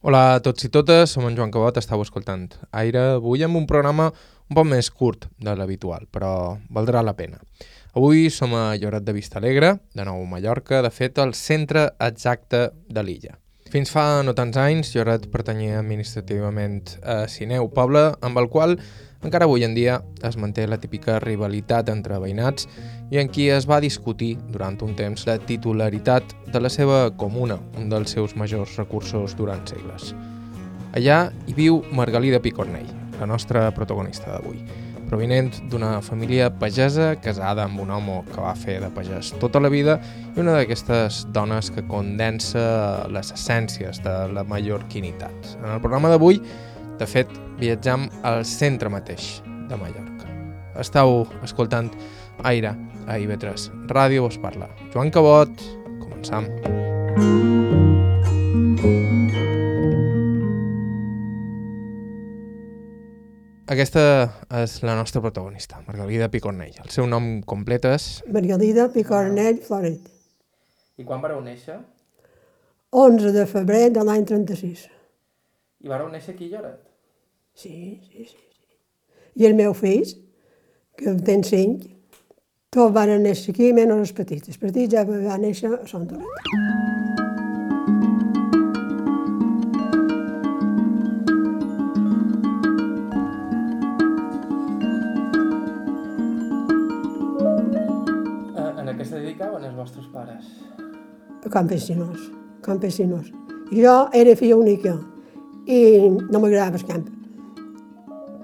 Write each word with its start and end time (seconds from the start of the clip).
Hola 0.00 0.20
a 0.32 0.36
tots 0.40 0.64
i 0.64 0.70
totes, 0.72 1.10
som 1.12 1.26
en 1.28 1.34
Joan 1.36 1.50
Cabot, 1.52 1.76
estàu 1.76 2.00
escoltant 2.00 2.46
Aire, 2.80 3.02
avui 3.18 3.42
amb 3.44 3.58
un 3.58 3.66
programa 3.68 4.06
un 4.08 4.56
poc 4.56 4.64
més 4.64 4.86
curt 4.88 5.26
de 5.44 5.52
l'habitual, 5.52 6.06
però 6.08 6.30
valdrà 6.72 7.02
la 7.04 7.12
pena. 7.18 7.36
Avui 7.92 8.30
som 8.32 8.54
a 8.56 8.78
Lloret 8.80 9.04
de 9.04 9.12
Vista 9.12 9.36
Alegre, 9.36 9.74
de 9.92 10.06
nou 10.08 10.24
Mallorca, 10.24 10.80
de 10.80 10.88
fet 10.88 11.20
el 11.20 11.34
centre 11.36 11.82
exacte 12.00 12.62
de 12.88 13.04
l'illa. 13.04 13.36
Fins 13.68 13.92
fa 13.92 14.22
no 14.24 14.32
tants 14.32 14.56
anys, 14.56 14.94
Lloret 14.96 15.28
pertanyia 15.28 15.82
administrativament 15.82 16.96
a 17.04 17.26
Sineu, 17.28 17.68
poble 17.68 18.06
amb 18.24 18.40
el 18.40 18.48
qual 18.48 18.78
encara 19.22 19.44
avui 19.44 19.64
en 19.64 19.74
dia 19.74 20.00
es 20.24 20.36
manté 20.40 20.66
la 20.66 20.78
típica 20.80 21.18
rivalitat 21.20 21.90
entre 21.92 22.18
veïnats 22.22 22.68
i 23.12 23.20
en 23.20 23.28
qui 23.28 23.48
es 23.52 23.66
va 23.68 23.80
discutir 23.84 24.36
durant 24.52 24.78
un 24.86 24.94
temps 24.96 25.26
la 25.28 25.38
titularitat 25.38 26.34
de 26.52 26.60
la 26.60 26.70
seva 26.72 27.10
comuna, 27.16 27.58
un 27.78 27.90
dels 27.92 28.16
seus 28.16 28.36
majors 28.36 28.76
recursos 28.80 29.36
durant 29.36 29.66
segles. 29.68 30.14
Allà 30.96 31.28
hi 31.46 31.54
viu 31.54 31.82
Margalida 31.92 32.40
Picornell, 32.40 32.88
la 33.20 33.28
nostra 33.28 33.68
protagonista 33.76 34.32
d'avui, 34.32 34.64
provinent 35.10 35.50
d'una 35.70 35.98
família 36.06 36.48
pagesa 36.54 37.12
casada 37.22 37.66
amb 37.66 37.82
un 37.82 37.90
home 37.90 38.20
que 38.30 38.40
va 38.40 38.54
fer 38.54 38.78
de 38.82 38.88
pagès 38.94 39.32
tota 39.42 39.60
la 39.60 39.70
vida 39.72 39.98
i 40.36 40.40
una 40.40 40.54
d'aquestes 40.56 41.24
dones 41.34 41.72
que 41.74 41.84
condensa 41.90 42.64
les 43.10 43.34
essències 43.34 44.00
de 44.06 44.16
la 44.34 44.46
mallorquinitat. 44.46 45.56
En 45.58 45.72
el 45.74 45.82
programa 45.82 46.12
d'avui 46.14 46.38
de 47.00 47.06
fet, 47.08 47.30
viatjam 47.56 48.02
al 48.28 48.42
centre 48.44 48.90
mateix 48.92 49.38
de 49.70 49.76
Mallorca. 49.80 50.28
Estau 50.80 51.22
escoltant 51.44 51.88
Aire 52.44 52.74
a 53.08 53.16
IB3. 53.16 53.68
Ràdio 53.88 54.26
vos 54.26 54.36
parla. 54.40 54.68
Joan 54.92 55.10
Cabot, 55.12 55.62
començam. 56.00 56.48
Aquesta 63.70 64.02
és 64.60 64.76
la 64.82 64.96
nostra 64.98 65.22
protagonista, 65.22 65.80
Margalida 65.86 66.28
Picornell. 66.28 66.74
El 66.82 66.92
seu 66.92 67.06
nom 67.08 67.38
complet 67.46 67.86
és... 67.92 68.10
Margalida 68.28 68.88
Picornell 68.92 69.62
Floret. 69.64 70.12
I 71.00 71.06
quan 71.08 71.22
vareu 71.24 71.40
néixer? 71.44 71.78
11 72.90 73.32
de 73.32 73.48
febrer 73.48 73.86
de 73.94 74.04
l'any 74.04 74.26
36. 74.26 74.88
I 75.80 75.88
vareu 75.88 76.10
néixer 76.12 76.34
aquí 76.34 76.50
a 76.50 76.58
Lloret? 76.58 76.89
Sí, 77.60 78.00
sí, 78.08 78.24
sí. 78.24 78.36
I 79.36 79.44
els 79.44 79.56
meus 79.56 79.76
fills, 79.76 80.14
que 80.96 81.10
en 81.10 81.18
tenen 81.26 81.42
cinc, 81.44 81.82
tots 82.72 82.94
van 82.96 83.12
néixer 83.20 83.52
aquí, 83.52 83.68
menys 83.76 83.92
els 83.98 84.14
petits. 84.16 84.48
Els 84.48 84.60
petits 84.62 84.94
ja 84.94 85.02
van 85.04 85.44
néixer 85.44 85.68
a 85.76 85.82
Sant 85.90 86.08
Toret. 86.08 86.24
En 98.80 98.88
què 98.88 99.04
es 99.04 99.12
dedicaven 99.12 99.68
els 99.68 99.76
vostres 99.76 100.08
pares? 100.16 100.48
Campesinos, 101.52 102.24
campesinos. 102.64 103.28
Jo 103.68 104.02
era 104.16 104.40
filla 104.40 104.56
única 104.56 104.96
i 105.68 105.80
no 106.08 106.40
m'agradava 106.40 106.80
el 106.80 106.88
camp 106.88 107.19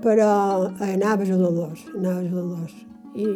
però 0.02 0.70
anava 0.84 1.24
a 1.24 1.36
Dolors, 1.36 1.86
anava 1.96 2.20
a 2.20 2.32
Dolors. 2.32 2.74
I, 3.16 3.26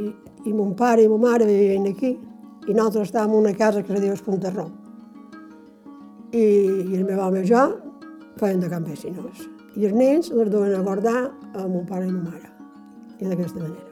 i 0.44 0.52
mon 0.52 0.74
pare 0.76 1.02
i 1.02 1.08
ma 1.08 1.16
mare 1.16 1.46
vivien 1.48 1.86
aquí, 1.88 2.16
i 2.68 2.74
nosaltres 2.74 3.08
estàvem 3.08 3.32
en 3.32 3.38
una 3.40 3.54
casa 3.56 3.82
que 3.82 3.94
se 3.94 4.02
diu 4.02 4.12
Espuntarró. 4.12 4.68
I, 6.32 6.42
I 6.42 6.98
el 7.00 7.06
meu 7.08 7.20
home 7.20 7.42
i 7.42 7.48
jo 7.48 7.64
feien 8.38 8.60
de 8.60 8.68
campesinos. 8.70 9.46
I 9.76 9.86
els 9.88 9.96
nens 9.96 10.30
els 10.30 10.50
duen 10.52 10.74
a 10.74 10.82
guardar 10.84 11.30
a 11.54 11.66
mon 11.66 11.86
pare 11.88 12.06
i 12.06 12.12
ma 12.12 12.30
mare. 12.30 12.52
I 13.20 13.28
d'aquesta 13.28 13.60
manera. 13.60 13.88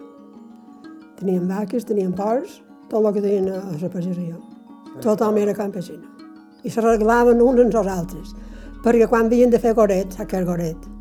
Tenien 1.19 1.49
vaques, 1.49 1.85
tenien 1.89 2.13
porcs, 2.15 2.61
tot 2.89 3.05
el 3.05 3.13
que 3.15 3.25
tenien 3.25 3.49
a 3.53 3.65
la 3.73 3.91
pagesia. 3.93 4.37
Tothom 5.03 5.37
era 5.39 5.55
campesino. 5.55 6.05
I 6.65 6.71
s'arreglaven 6.71 7.43
uns 7.43 7.61
amb 7.65 7.75
els 7.83 7.91
altres. 7.97 8.37
Perquè 8.85 9.09
quan 9.11 9.27
havien 9.27 9.51
de 9.51 9.59
fer 9.63 9.75
goret, 9.75 10.15
és 10.15 10.47
goret? 10.47 10.98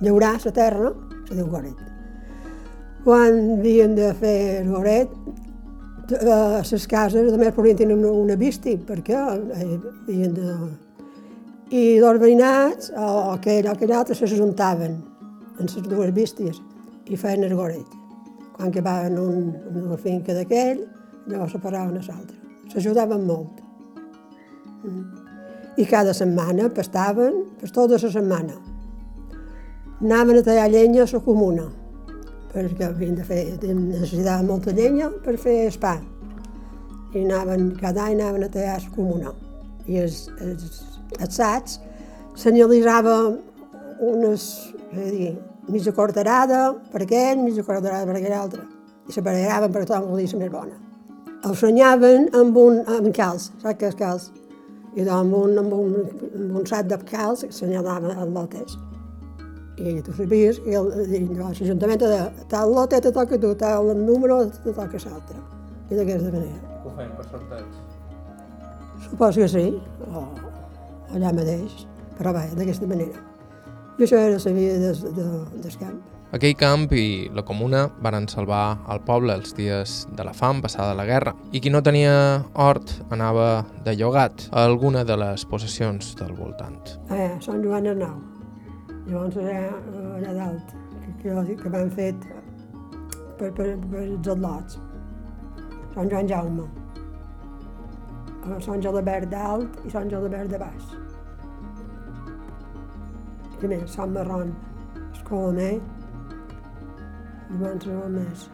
Llaurar 0.00 0.38
la 0.44 0.52
terra, 0.52 0.92
se 1.28 1.36
diu 1.36 1.46
goret. 1.50 1.76
Quan 3.04 3.38
havien 3.58 3.94
de 3.96 4.10
fer 4.18 4.64
goret, 4.68 5.12
a 6.10 6.60
les 6.66 6.86
cases, 6.90 7.36
més, 7.38 7.54
podien 7.54 7.78
tenir 7.78 7.94
una, 7.94 8.10
una 8.10 8.36
visti, 8.36 8.76
perquè 8.76 9.16
eh, 9.16 9.76
havien 10.08 10.34
de... 10.36 10.54
I 11.70 11.82
els 12.02 12.18
veïnats, 12.18 12.90
o 12.98 13.30
aquell 13.36 13.68
o 13.68 13.76
aquell 13.76 13.94
altre, 13.94 14.16
s'ajuntaven 14.18 14.96
en 15.60 15.68
les 15.70 15.86
dues 15.86 16.10
vistes 16.16 16.58
i 17.06 17.18
feien 17.20 17.46
el 17.46 17.54
goret. 17.54 17.86
Quan 18.56 18.72
acabaven 18.72 19.18
un, 19.22 19.52
una 19.70 19.98
finca 20.00 20.34
d'aquell, 20.34 20.82
llavors 21.30 21.54
se 21.54 21.62
paraven 21.62 22.00
a 22.00 22.02
l'altre. 22.02 22.36
S'ajudaven 22.72 23.22
molt. 23.28 23.62
Mm. 24.82 25.06
I 25.78 25.86
cada 25.86 26.12
setmana 26.16 26.66
pastaven, 26.74 27.44
per 27.60 27.70
tota 27.70 27.94
la 27.94 28.10
setmana 28.10 28.58
anaven 30.00 30.38
a 30.38 30.42
tallar 30.42 30.70
llenya 30.70 31.02
a 31.02 31.08
la 31.12 31.20
comuna, 31.20 31.66
perquè 32.52 32.88
havien 32.88 33.14
de 33.18 33.24
fer, 33.24 33.42
necessitaven 33.62 34.46
molta 34.48 34.72
llenya 34.72 35.10
per 35.24 35.36
fer 35.38 35.66
el 35.66 35.78
pa. 35.78 35.98
I 37.12 37.24
anaven, 37.24 37.70
cada 37.76 38.06
any 38.06 38.20
anaven 38.20 38.44
a 38.44 38.48
tallar 38.48 38.78
a 38.78 38.80
la 38.80 38.90
comuna. 38.94 39.34
I 39.86 40.00
els, 40.00 40.28
els 40.40 40.82
assats 41.20 41.80
senyalitzava 42.38 43.16
unes, 44.00 44.48
és 44.90 44.98
a 44.98 45.10
dir, 45.10 45.32
mitja 45.68 45.92
cortarada 45.92 46.74
per 46.90 47.04
aquell, 47.04 47.42
mitja 47.44 47.64
cortarada 47.66 48.06
per 48.08 48.16
aquell 48.16 48.38
altre. 48.40 48.64
I 49.08 49.12
se 49.12 49.22
paregaven 49.22 49.72
per 49.72 49.84
tothom 49.84 50.12
volia 50.14 50.30
ser 50.30 50.40
més 50.40 50.52
bona. 50.52 50.78
El 51.44 51.56
sonyaven 51.56 52.30
amb 52.36 52.56
un 52.60 52.84
amb 52.88 53.12
calç, 53.16 53.50
saps 53.60 53.80
què 53.80 53.90
és 53.92 53.98
calç? 54.00 54.30
I 54.96 55.04
doncs 55.04 55.16
amb 55.20 55.34
un, 55.38 55.58
amb 55.60 55.74
un, 55.76 55.98
amb 56.34 56.62
un 56.62 56.66
sac 56.68 56.88
de 56.88 56.98
calç 57.08 57.46
senyalava 57.54 58.16
el 58.16 58.32
lotes 58.34 58.78
i 59.80 60.02
tu 60.04 60.12
sabies 60.12 60.60
que 60.60 60.80
l'Ajuntament 60.80 62.02
de 62.02 62.20
tal 62.52 62.74
lote 62.74 63.00
te 63.00 63.12
toca 63.12 63.38
tu, 63.40 63.54
tal 63.56 63.94
número 63.96 64.42
te 64.50 64.72
toca 64.72 65.00
l'altre. 65.06 65.40
I 65.90 65.98
d'aquesta 65.98 66.30
manera. 66.30 66.60
Ho 66.84 66.92
feien 66.96 67.16
per 67.16 67.26
sorteig? 67.30 67.66
Suposo 69.08 69.40
que 69.40 69.48
sí, 69.48 69.66
o 70.06 70.26
allà 71.16 71.32
mateix, 71.34 71.84
però 72.18 72.34
bé, 72.36 72.46
d'aquesta 72.54 72.86
manera. 72.86 73.26
I 73.98 74.06
això 74.06 74.20
era 74.20 74.38
la 74.38 74.52
vida 74.56 74.78
des, 74.78 75.02
de, 75.02 75.28
del 75.64 75.76
camp. 75.80 76.00
Aquell 76.30 76.54
camp 76.54 76.84
i 76.94 77.26
la 77.34 77.42
comuna 77.42 77.88
varen 78.06 78.28
salvar 78.30 78.78
el 78.94 79.00
poble 79.02 79.34
els 79.34 79.50
dies 79.58 80.04
de 80.14 80.22
la 80.22 80.34
fam 80.36 80.62
passada 80.62 80.94
la 80.94 81.08
guerra 81.08 81.34
i 81.50 81.58
qui 81.58 81.74
no 81.74 81.82
tenia 81.82 82.14
hort 82.54 82.94
anava 83.10 83.64
de 83.82 83.96
llogat 83.98 84.46
a 84.52 84.68
alguna 84.70 85.02
de 85.02 85.18
les 85.18 85.44
possessions 85.50 86.14
del 86.20 86.36
voltant. 86.38 87.00
Eh, 87.10 87.32
Sant 87.42 87.64
Joan 87.66 87.90
Arnau. 87.90 88.29
Llavors 89.10 89.36
allà, 89.42 89.62
allà 90.20 90.32
dalt, 90.36 90.68
que, 91.18 91.32
que, 91.32 91.54
que 91.58 91.70
m'han 91.72 91.88
fet 91.96 92.26
per, 93.40 93.48
per, 93.56 93.66
per 93.90 94.02
els 94.04 94.28
atlots. 94.30 94.76
Sant 95.96 96.12
Joan 96.12 96.28
Jaume. 96.30 96.66
Sant 98.62 98.84
Gelabert 98.84 99.26
dalt 99.32 99.80
i 99.82 99.90
Sant 99.90 100.12
Gelabert 100.12 100.54
de 100.54 100.60
baix. 100.62 100.94
I 103.58 103.72
més, 103.72 103.90
Sant 103.98 104.14
Marron, 104.14 104.54
Escolomer, 105.08 105.72
i 107.50 107.62
van 107.64 107.82
ser 107.82 108.00
més. 108.14 108.46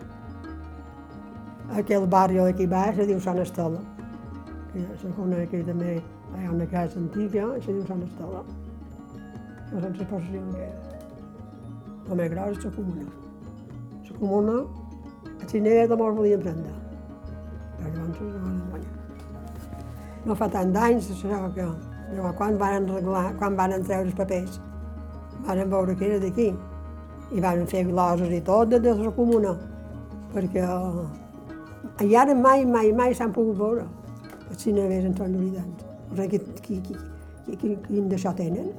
Aquell 1.83 2.09
barri 2.17 2.41
d'aquí 2.41 2.71
baix 2.73 2.97
se 2.97 3.13
diu 3.13 3.21
Sant 3.21 3.45
Estela. 3.45 3.85
Que 4.73 4.89
se 5.03 5.13
coneix 5.21 5.51
aquí 5.51 5.61
també, 5.69 5.99
hi 6.01 6.47
ha 6.47 6.55
una 6.55 6.71
casa 6.73 6.97
antiga, 7.03 7.51
se 7.61 7.77
diu 7.77 7.85
Sant 7.91 8.09
Estela 8.09 8.47
no 9.73 9.81
sense 9.83 10.07
possessió 10.11 10.43
que 10.55 10.69
la 12.09 12.19
més 12.21 12.31
grossa 12.33 12.59
és 12.59 12.65
la 12.65 12.73
comuna. 12.77 13.07
La 14.07 14.19
comuna, 14.21 14.57
a 15.41 15.49
Xinera 15.51 15.89
de 15.91 15.99
molt 16.03 16.21
volien 16.21 16.45
prendre, 16.45 16.77
però 17.79 17.91
llavors 17.97 18.23
no 18.23 18.45
van 18.45 18.63
guanyar. 18.71 18.95
No 20.27 20.39
fa 20.39 20.49
tant 20.55 20.73
d'anys, 20.75 21.11
això 21.15 21.43
que 21.57 21.67
llavors, 21.67 22.39
quan 22.39 22.59
van 22.63 22.89
arreglar, 22.89 23.27
quan 23.43 23.59
van 23.59 23.77
treure 23.83 24.07
els 24.07 24.17
papers, 24.19 24.61
van 25.47 25.63
veure 25.71 25.99
que 25.99 26.11
era 26.11 26.23
d'aquí 26.23 26.49
i 27.35 27.43
van 27.43 27.67
fer 27.67 27.85
gloses 27.91 28.33
i 28.33 28.41
tot 28.47 28.71
de 28.71 28.95
la 29.03 29.13
comuna, 29.15 29.57
perquè 30.33 30.67
i 32.07 32.17
ara 32.17 32.35
mai, 32.35 32.65
mai, 32.65 32.93
mai 32.93 33.15
s'han 33.15 33.33
pogut 33.33 33.57
veure 33.59 33.87
els 34.51 34.63
xineres 34.63 35.05
en 35.09 35.15
tot 35.17 35.31
l'Oridant. 35.31 35.73
O 36.13 36.17
sigui, 36.19 36.41
qui, 36.63 36.81
qui, 36.87 36.97
qui, 37.47 37.57
qui, 37.57 37.77
quin 37.87 38.11
d'això 38.11 38.33
tenen? 38.37 38.71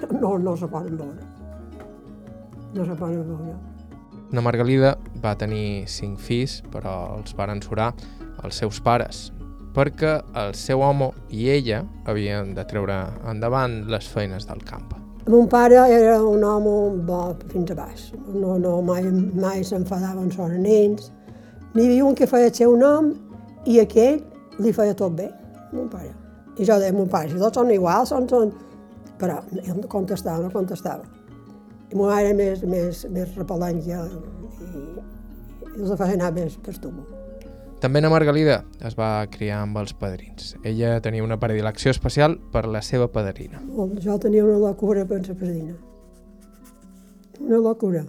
no, 0.22 0.38
no 0.38 0.56
se 0.56 0.68
poden 0.68 0.98
veure. 0.98 1.30
No 2.74 2.84
se 2.84 2.96
poden 2.98 3.22
veure. 3.28 3.54
Na 4.34 4.42
Margalida 4.42 4.96
va 5.22 5.36
tenir 5.38 5.86
cinc 5.86 6.18
fills, 6.18 6.60
però 6.72 7.18
els 7.18 7.36
varen 7.38 7.62
surar 7.62 7.92
els 8.42 8.58
seus 8.58 8.80
pares. 8.82 9.30
perquè 9.74 10.20
el 10.38 10.52
seu 10.54 10.82
home 10.86 11.10
i 11.34 11.48
ella 11.50 11.80
havien 12.06 12.52
de 12.54 12.64
treure 12.70 12.94
endavant 13.30 13.80
les 13.90 14.06
feines 14.06 14.46
del 14.46 14.62
camp. 14.62 14.92
Mon 15.26 15.48
pare 15.48 15.80
era 15.90 16.18
un 16.22 16.44
home 16.44 17.02
bo 17.08 17.34
fins 17.50 17.72
a 17.72 17.74
baix. 17.74 18.12
No, 18.28 18.58
no, 18.58 18.80
mai, 18.86 19.08
mai 19.34 19.64
s'enfadava 19.64 20.20
amb 20.20 20.30
els 20.30 20.58
nens. 20.60 21.10
N'hi 21.74 21.88
havia 21.88 22.04
un 22.04 22.14
que 22.14 22.28
feia 22.30 22.52
el 22.52 22.54
seu 22.54 22.76
nom 22.76 23.10
i 23.66 23.80
aquell 23.80 24.20
li 24.62 24.72
feia 24.72 24.94
tot 24.94 25.16
bé, 25.16 25.30
mon 25.72 25.88
pare. 25.90 26.12
I 26.54 26.68
jo 26.68 26.76
deia, 26.78 26.94
mon 26.94 27.08
pare, 27.10 27.32
si 27.32 27.40
tots 27.40 27.58
són 27.58 27.72
iguals, 27.74 28.12
són, 28.12 28.28
són... 28.30 28.52
Però 29.20 29.40
ell 29.62 29.76
no 29.80 29.88
contestava, 29.90 30.42
no 30.46 30.52
contestava. 30.54 31.04
I 31.90 31.96
mon 31.96 32.08
mare 32.10 32.30
era 32.30 32.38
més, 32.38 32.64
més, 32.66 33.04
més 33.14 33.36
repel·lència 33.38 34.00
i, 34.08 34.72
i 35.74 35.84
els 35.84 35.94
feia 35.98 36.16
anar 36.16 36.32
més 36.34 36.56
per 36.58 36.74
estuvo. 36.74 37.04
També 37.84 38.00
na 38.00 38.08
Margalida 38.08 38.62
es 38.88 38.94
va 38.96 39.26
criar 39.28 39.60
amb 39.60 39.76
els 39.76 39.92
padrins. 40.00 40.54
Ella 40.64 40.96
tenia 41.04 41.24
una 41.24 41.36
predilecció 41.40 41.92
especial 41.92 42.38
per 42.52 42.64
la 42.70 42.80
seva 42.82 43.10
padrina. 43.12 43.60
Jo 44.00 44.16
tenia 44.22 44.46
una 44.46 44.56
locura 44.62 45.04
per 45.04 45.20
la 45.26 45.34
padrina. 45.34 45.74
Una 47.44 47.58
locura. 47.60 48.04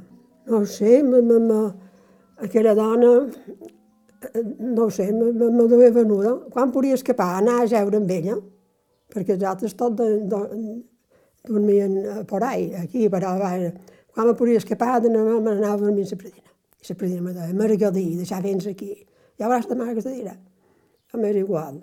No 0.48 0.62
ho 0.62 0.66
sé, 0.70 1.02
ma, 1.04 1.20
ma, 1.26 1.40
ma, 1.42 1.62
aquella 2.46 2.76
dona, 2.78 3.12
eh, 3.26 4.44
no 4.60 4.86
ho 4.86 4.90
sé, 4.90 5.10
me, 5.12 5.32
me, 5.34 5.50
me 5.52 5.68
duia 5.68 5.92
venuda. 5.92 6.36
Quan 6.54 6.72
podia 6.72 6.96
escapar, 6.96 7.32
anar 7.42 7.64
a 7.64 7.70
jeure 7.70 8.00
amb 8.00 8.12
ella, 8.16 8.38
perquè 9.12 9.36
els 9.36 9.44
altres 9.44 9.76
tot 9.76 9.98
de, 9.98 10.08
de, 10.30 10.42
dormien 11.48 12.26
por 12.28 12.44
ahí, 12.44 12.74
aquí, 12.76 13.10
però 13.10 13.36
va, 13.40 13.56
quan 14.14 14.28
me 14.28 14.38
podia 14.38 14.62
escapar, 14.62 15.02
m'anava 15.02 15.74
a 15.74 15.78
dormir 15.78 16.06
a 16.08 16.14
la 16.14 16.18
predina. 16.24 16.50
I 16.82 16.88
la 16.90 16.96
predina 16.96 17.22
me 17.22 17.34
deia, 17.34 17.54
Margalí, 17.54 18.08
deixar 18.20 18.42
vens 18.44 18.68
aquí 18.68 18.94
ja 19.40 19.50
veuràs 19.50 19.68
demà 19.70 19.92
que 19.94 20.04
te 20.04 20.14
dirà. 20.14 20.36
A 21.14 21.20
mi 21.20 21.30
era 21.30 21.40
igual, 21.40 21.82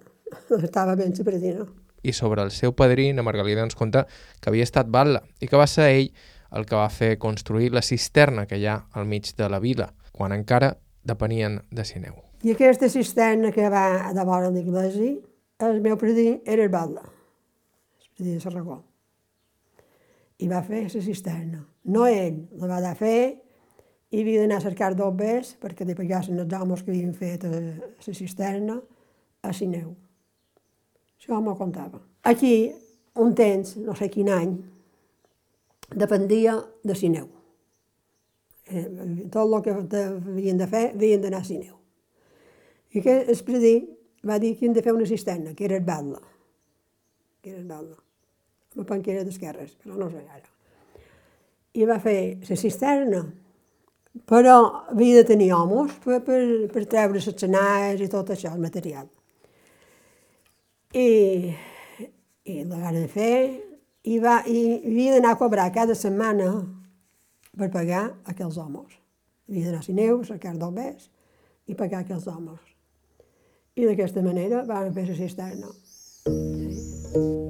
estava 0.62 0.96
ben 0.96 1.14
la 1.16 1.24
predina. 1.24 1.66
I 2.02 2.12
sobre 2.12 2.42
el 2.42 2.50
seu 2.50 2.72
padrí, 2.74 3.12
na 3.12 3.22
Margalida 3.22 3.62
ens 3.62 3.76
conta 3.78 4.06
que 4.40 4.50
havia 4.50 4.66
estat 4.66 4.88
batlle 4.90 5.22
i 5.40 5.46
que 5.46 5.58
va 5.58 5.68
ser 5.70 5.90
ell 5.92 6.08
el 6.52 6.66
que 6.66 6.76
va 6.76 6.88
fer 6.90 7.16
construir 7.18 7.70
la 7.72 7.82
cisterna 7.82 8.46
que 8.46 8.58
hi 8.58 8.66
ha 8.66 8.82
al 8.92 9.06
mig 9.06 9.30
de 9.36 9.48
la 9.48 9.60
vila, 9.60 9.92
quan 10.12 10.32
encara 10.32 10.74
depenien 11.04 11.60
de 11.70 11.84
Sineu. 11.84 12.18
I 12.42 12.56
aquesta 12.56 12.88
cisterna 12.90 13.52
que 13.54 13.68
va 13.70 14.12
de 14.12 14.24
vora 14.26 14.50
l'església, 14.50 15.14
el 15.62 15.80
meu 15.80 15.96
predí 15.96 16.42
era 16.44 16.64
el 16.64 16.72
batlle, 16.72 17.06
el 17.06 18.10
predí 18.16 18.34
de 18.34 18.40
Sarragó. 18.40 18.82
I 20.42 20.48
va 20.50 20.62
fer 20.66 20.84
la 20.88 21.02
cisterna. 21.02 21.62
No 21.94 22.06
ell, 22.06 22.42
la 22.58 22.68
va 22.70 22.80
de 22.82 22.92
fer 22.98 23.18
i 24.12 24.20
havia 24.20 24.42
d'anar 24.42 24.58
a 24.60 24.64
cercar 24.66 24.92
d'obers 24.96 25.54
perquè 25.60 25.86
li 25.86 25.96
pagassin 25.96 26.40
els 26.42 26.54
homes 26.58 26.82
que 26.82 26.92
havien 26.92 27.14
fet 27.16 27.46
a 27.48 27.52
la 27.52 28.14
cisterna 28.14 28.80
a 29.42 29.52
Sineu. 29.56 29.94
Això 31.16 31.38
m'ho 31.40 31.54
contava. 31.56 32.00
Aquí, 32.28 32.72
un 33.22 33.34
temps, 33.38 33.76
no 33.78 33.94
sé 33.98 34.10
quin 34.10 34.28
any, 34.32 34.56
dependia 35.94 36.58
de 36.84 36.96
Sineu. 36.98 37.28
Eh, 38.66 38.86
tot 39.32 39.46
el 39.46 39.62
que 39.64 39.74
havien 39.74 40.60
de 40.60 40.68
fer, 40.68 40.90
havien 40.92 41.24
d'anar 41.24 41.42
a 41.42 41.48
Sineu. 41.48 41.78
I 42.92 43.00
aquest 43.00 43.30
espredí 43.32 43.76
va 44.28 44.38
dir 44.38 44.54
que 44.58 44.68
hem 44.68 44.76
de 44.76 44.84
fer 44.84 44.92
una 44.92 45.08
cisterna, 45.08 45.54
que 45.56 45.64
era 45.64 45.78
el 45.80 45.86
batlle. 45.86 46.20
Que 47.42 47.54
era 47.54 47.62
el 47.62 47.94
batlle. 48.72 48.80
Amb 48.80 48.88
panquera 48.88 49.24
d'esquerres, 49.24 49.76
però 49.82 50.00
no 50.00 50.10
sé 50.10 50.24
ara. 50.24 50.48
I 51.72 51.86
va 51.88 51.98
fer 52.00 52.18
la 52.48 52.56
cisterna 52.56 53.22
però 54.28 54.84
havia 54.92 55.22
de 55.22 55.24
tenir 55.24 55.52
homes 55.56 55.94
per, 56.04 56.20
per, 56.24 56.42
per 56.72 56.84
treure 56.84 57.16
les 57.16 57.28
cenars 57.32 58.00
i 58.00 58.08
tot 58.12 58.32
això, 58.32 58.52
el 58.52 58.60
material. 58.60 59.08
I, 60.92 61.52
i 62.44 62.58
la 62.68 62.80
van 62.82 63.00
fer 63.08 63.36
i, 64.04 64.18
va, 64.20 64.42
i 64.44 64.82
havia 64.82 65.16
d'anar 65.16 65.32
a 65.32 65.40
cobrar 65.40 65.70
cada 65.72 65.96
setmana 65.96 66.50
per 67.56 67.70
pagar 67.72 68.10
aquells 68.28 68.58
homes. 68.60 68.98
Havia 69.48 69.70
d'anar 69.70 69.80
a 69.80 69.88
Sineu, 69.88 70.20
a 70.20 70.28
cercar 70.28 70.56
d'homes 70.60 71.08
i 71.68 71.76
pagar 71.78 72.02
aquells 72.02 72.28
homes. 72.28 72.60
I 73.76 73.88
d'aquesta 73.88 74.20
manera 74.20 74.66
van 74.68 74.92
fer 74.92 75.08
la 75.08 75.16
cisterna. 75.16 75.72
Sí. 75.88 77.41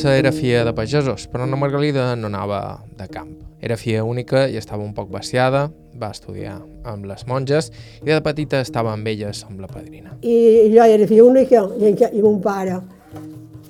Potser 0.00 0.16
era 0.16 0.30
filla 0.32 0.62
de 0.64 0.72
pagesos, 0.72 1.26
però 1.28 1.44
na 1.44 1.58
Margalida 1.60 2.14
no 2.16 2.30
anava 2.30 2.80
de 2.96 3.04
camp. 3.12 3.34
Era 3.60 3.76
filla 3.76 4.00
única 4.08 4.46
i 4.48 4.56
estava 4.56 4.80
un 4.80 4.94
poc 4.96 5.10
vaciada, 5.12 5.66
va 6.00 6.08
estudiar 6.14 6.54
amb 6.88 7.04
les 7.04 7.26
monges 7.28 7.68
i 8.00 8.08
de 8.08 8.16
petita 8.24 8.62
estava 8.64 8.94
amb 8.96 9.10
elles 9.12 9.42
amb 9.44 9.60
la 9.60 9.68
padrina. 9.68 10.14
I 10.24 10.72
jo 10.72 10.88
era 10.88 11.10
filla 11.10 11.26
única 11.28 11.66
i, 11.76 11.92
i 12.16 12.24
mon 12.24 12.40
pare 12.40 12.80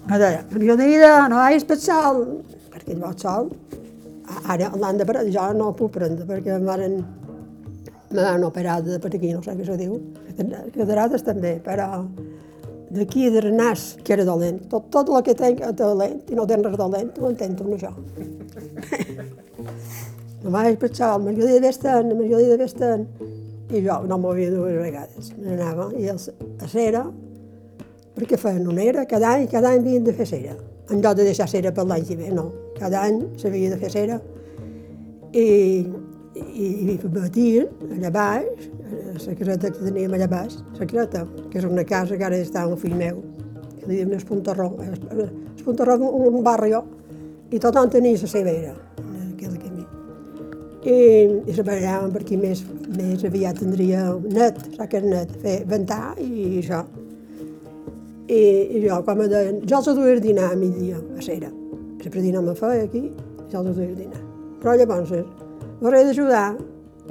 va 0.07 0.23
dir, 0.23 0.31
Margalida, 0.55 1.11
no 1.35 1.43
vagis 1.43 1.67
per 1.67 1.81
sol, 1.83 2.23
perquè 2.77 2.95
ell 2.95 3.03
va 3.03 3.11
sol. 3.19 3.51
Ara 4.47 4.71
l'han 4.79 5.03
de 5.03 5.11
prendre, 5.11 5.35
jo 5.35 5.51
no 5.59 5.73
ho 5.73 5.79
puc 5.83 5.97
prendre 5.99 6.31
perquè 6.31 6.61
em 6.61 6.71
van, 6.71 7.01
me 8.15 8.23
van 8.23 8.47
operar 8.47 8.85
de 8.87 9.03
per 9.03 9.17
aquí, 9.17 9.35
no 9.35 9.43
sé 9.43 9.59
què 9.59 9.67
se 9.67 9.83
diu. 9.83 9.99
Catarades 10.79 11.27
també, 11.27 11.57
però 11.67 12.05
d'aquí 12.91 13.31
de 13.31 13.43
nas, 13.53 13.97
que 14.05 14.13
era 14.13 14.25
dolent. 14.25 14.61
Tot, 14.71 14.89
tot 14.91 15.09
el 15.09 15.23
que 15.27 15.35
tenc 15.39 15.63
és 15.63 15.75
dolent, 15.79 16.21
i 16.29 16.39
no 16.39 16.47
tens 16.51 16.67
res 16.67 16.79
dolent, 16.79 17.11
ho 17.19 17.31
intento 17.31 17.65
amb 17.65 17.75
això. 17.79 17.93
no 20.43 20.55
vaig 20.55 20.79
pensar, 20.81 21.15
el 21.17 21.27
Margalí 21.29 21.55
de 21.55 21.61
Vesten, 21.67 22.11
el 22.11 22.19
Margalí 22.19 22.51
de 22.51 22.59
Vesten, 22.59 23.07
i 23.71 23.83
jo 23.85 24.01
no 24.11 24.19
m'ho 24.19 24.33
havia 24.35 24.51
dues 24.51 24.79
vegades. 24.83 25.31
Me 25.39 25.55
n'anava, 25.55 25.91
i 25.95 26.11
els, 26.11 26.27
a 26.59 26.71
cera, 26.71 27.05
perquè 28.17 28.39
feien 28.41 28.67
una 28.69 28.83
era, 28.83 29.07
cada 29.07 29.37
any, 29.37 29.47
cada 29.51 29.71
any 29.71 29.85
havien 29.85 30.05
de 30.05 30.17
fer 30.17 30.27
cera. 30.27 30.57
En 30.91 30.99
lloc 31.05 31.15
de 31.21 31.29
deixar 31.29 31.47
cera 31.49 31.71
per 31.71 31.87
l'any 31.87 32.03
que 32.09 32.19
ve, 32.19 32.33
no. 32.35 32.49
Cada 32.81 33.05
any 33.07 33.23
s'havia 33.39 33.71
de 33.71 33.79
fer 33.79 33.93
cera. 33.95 34.19
I, 35.31 35.47
i, 36.35 36.95
i 36.95 36.97
batien 37.11 37.67
allà 37.97 38.11
baix, 38.15 38.69
la 39.27 39.35
caseta 39.35 39.71
que 39.71 39.83
teníem 39.83 40.15
allà 40.15 40.29
baix, 40.31 40.59
la 40.79 40.87
caseta, 40.87 41.25
que 41.51 41.59
és 41.59 41.67
una 41.67 41.85
casa 41.85 42.19
que 42.19 42.27
ara 42.27 42.39
està 42.39 42.67
un 42.69 42.79
fill 42.79 42.95
meu, 42.99 43.21
que 43.81 43.89
li 43.89 43.99
diuen 43.99 44.15
Espuntarró. 44.19 44.71
Espuntarró 45.57 45.97
és 45.99 46.29
un 46.31 46.43
barri, 46.47 46.75
i 47.51 47.59
tothom 47.59 47.91
tenia 47.91 48.19
la 48.21 48.31
seva 48.31 48.53
era, 48.53 48.77
en 49.03 49.35
aquell 49.35 49.59
camí. 49.59 49.85
I, 50.87 50.97
i 51.51 51.57
se 51.57 51.67
barallaven 51.67 52.15
per 52.15 52.23
aquí 52.23 52.39
més, 52.41 52.63
més 52.95 53.27
aviat 53.27 53.59
tindria 53.59 54.07
net, 54.31 54.63
saps 54.77 54.91
que 54.93 55.03
és 55.03 55.11
net, 55.11 55.35
fer 55.43 55.59
ventar 55.67 56.15
i 56.23 56.61
això. 56.63 56.85
I, 58.31 58.41
i 58.79 58.85
jo, 58.87 59.01
com 59.03 59.25
a 59.25 59.27
deien, 59.27 59.65
jo 59.67 59.83
els 59.83 59.91
duia 59.99 60.15
a 60.15 60.23
dinar 60.23 60.53
a 60.53 60.57
migdia, 60.57 61.03
a 61.19 61.27
cera. 61.27 61.51
Sempre 62.01 62.23
dinar 62.23 62.47
me 62.47 62.55
feia 62.55 62.87
aquí, 62.87 63.09
jo 63.51 63.65
els 63.65 63.75
duia 63.75 63.91
a 63.91 63.99
dinar. 63.99 64.27
Però 64.63 64.77
llavors, 64.79 65.11
m'hauré 65.81 66.05
d'ajudar 66.05 66.47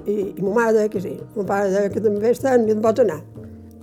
i, 0.06 0.14
i 0.38 0.42
ma 0.42 0.54
mare 0.54 0.76
deia 0.78 0.90
que 0.94 1.02
sí. 1.02 1.16
Mon 1.36 1.48
pare 1.50 1.72
deia 1.74 1.90
que 1.94 2.02
també 2.04 2.34
estan 2.34 2.68
i 2.68 2.76
et 2.76 2.82
pots 2.84 3.04
anar. 3.04 3.20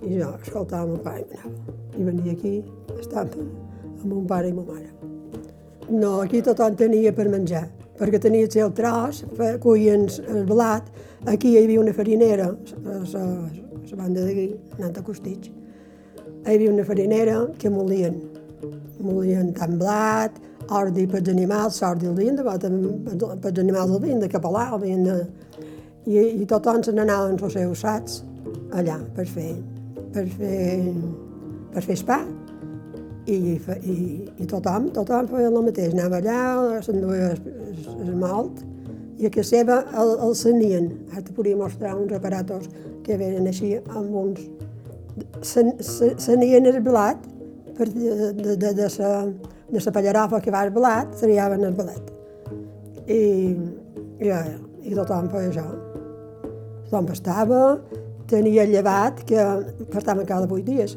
I 0.06 0.20
jo 0.20 0.30
escoltava 0.40 0.86
mon 0.86 1.02
pare 1.02 1.24
i 1.24 1.26
m'anava. 1.30 1.76
I 1.96 2.04
venia 2.06 2.36
aquí, 2.36 2.54
estava 3.00 3.26
amb 3.26 4.06
mon 4.12 4.26
pare 4.30 4.52
i 4.52 4.54
ma 4.56 4.64
mare. 4.66 4.90
No, 5.90 6.20
aquí 6.22 6.42
tothom 6.42 6.74
tenia 6.78 7.12
per 7.14 7.28
menjar, 7.30 7.66
perquè 7.98 8.18
tenia 8.22 8.46
el 8.46 8.50
seu 8.50 8.72
tros, 8.74 9.22
cuien 9.62 10.08
el 10.32 10.42
blat, 10.48 10.88
aquí 11.30 11.52
hi 11.52 11.60
havia 11.62 11.82
una 11.82 11.94
farinera, 11.94 12.48
a 12.50 12.96
la 13.06 13.98
banda 14.00 14.24
d'aquí, 14.24 14.48
anant 14.78 14.98
a 14.98 15.04
Costitx. 15.06 15.52
Hi 16.46 16.56
havia 16.56 16.72
una 16.72 16.84
farinera 16.86 17.38
que 17.58 17.70
molien, 17.70 18.18
molien 18.98 19.52
tant 19.54 19.78
blat, 19.78 20.34
ordi 20.70 21.06
per 21.06 21.20
als 21.20 21.28
animals, 21.28 21.82
ordi 21.82 22.06
el 22.06 22.16
dia, 22.16 22.32
per 22.34 22.54
als 22.54 23.58
animals 23.58 23.90
el 23.96 24.00
dia, 24.02 24.18
de 24.18 24.28
dia 24.28 24.96
de, 25.04 25.18
i, 26.06 26.18
i 26.42 26.46
tothom 26.46 26.82
se 26.86 26.94
n'anaven 26.94 27.38
els 27.42 27.52
seus 27.52 27.82
sats 27.82 28.20
allà 28.78 28.98
per 29.14 29.26
fer, 29.26 29.52
per 30.14 30.26
fer, 30.30 30.66
per 31.74 31.82
fer 31.82 31.96
espa. 31.98 32.20
I, 33.26 33.36
i, 33.58 33.96
i 34.38 34.44
tothom, 34.46 34.86
tothom 34.94 35.26
feia 35.32 35.48
el 35.50 35.56
mateix, 35.66 35.90
anava 35.96 36.20
allà, 36.20 36.78
s'enduia 36.86 37.32
el 37.34 38.12
malt, 38.20 38.60
i 39.18 39.26
a 39.26 39.30
que 39.34 39.42
seva 39.42 39.80
el, 39.98 40.12
el 40.28 40.36
senien. 40.38 40.92
Ara 41.10 41.24
te 41.26 41.34
podria 41.34 41.58
mostrar 41.58 41.96
uns 41.98 42.14
aparatos 42.14 42.68
que 43.02 43.18
venen 43.18 43.50
així 43.50 43.74
amb 43.80 44.14
uns... 44.22 44.46
Senien 45.42 46.70
el 46.70 46.78
blat, 46.84 47.18
per 47.76 47.88
de, 47.90 48.30
de, 48.36 48.54
de, 48.62 48.72
de, 48.78 48.88
sa, 48.92 49.10
de 49.26 49.55
sa 49.82 49.92
pallarofa 49.94 50.40
que 50.42 50.52
va 50.54 50.62
al 50.62 50.72
blat, 50.74 51.14
triaven 51.20 51.64
el 51.66 51.74
blat. 51.74 52.10
I, 53.06 53.20
i, 54.22 54.30
i 54.86 54.94
tothom 54.94 55.30
feia 55.32 55.50
això. 55.50 55.66
Tothom 56.86 57.10
estava, 57.14 57.62
tenia 58.30 58.66
llevat, 58.68 59.22
que 59.26 59.42
portava 59.92 60.26
cada 60.26 60.46
vuit 60.50 60.66
dies. 60.66 60.96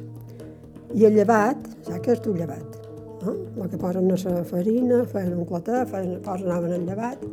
I 0.94 1.06
el 1.06 1.18
llevat, 1.18 1.66
saps 1.86 2.04
què 2.06 2.16
és 2.16 2.22
tu 2.26 2.34
llevat? 2.38 2.78
Eh? 3.20 3.36
El 3.36 3.70
que 3.70 3.78
posen 3.78 4.10
a 4.10 4.36
la 4.38 4.46
farina, 4.48 5.04
feien 5.10 5.36
un 5.38 5.50
clatà, 5.50 5.84
feien, 5.90 6.18
posen 6.26 6.54
al 6.54 6.70
llevat, 6.86 7.26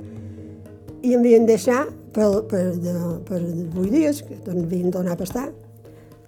i 1.03 1.15
em 1.15 1.21
havien 1.21 1.47
deixat 1.47 1.93
per, 2.13 2.29
per, 2.51 2.65
de, 2.83 2.95
per 3.29 3.41
8 3.41 3.89
dies, 3.93 4.23
que 4.27 4.41
havien 4.51 4.91
donat 4.91 5.15
a 5.15 5.21
pastar. 5.21 5.49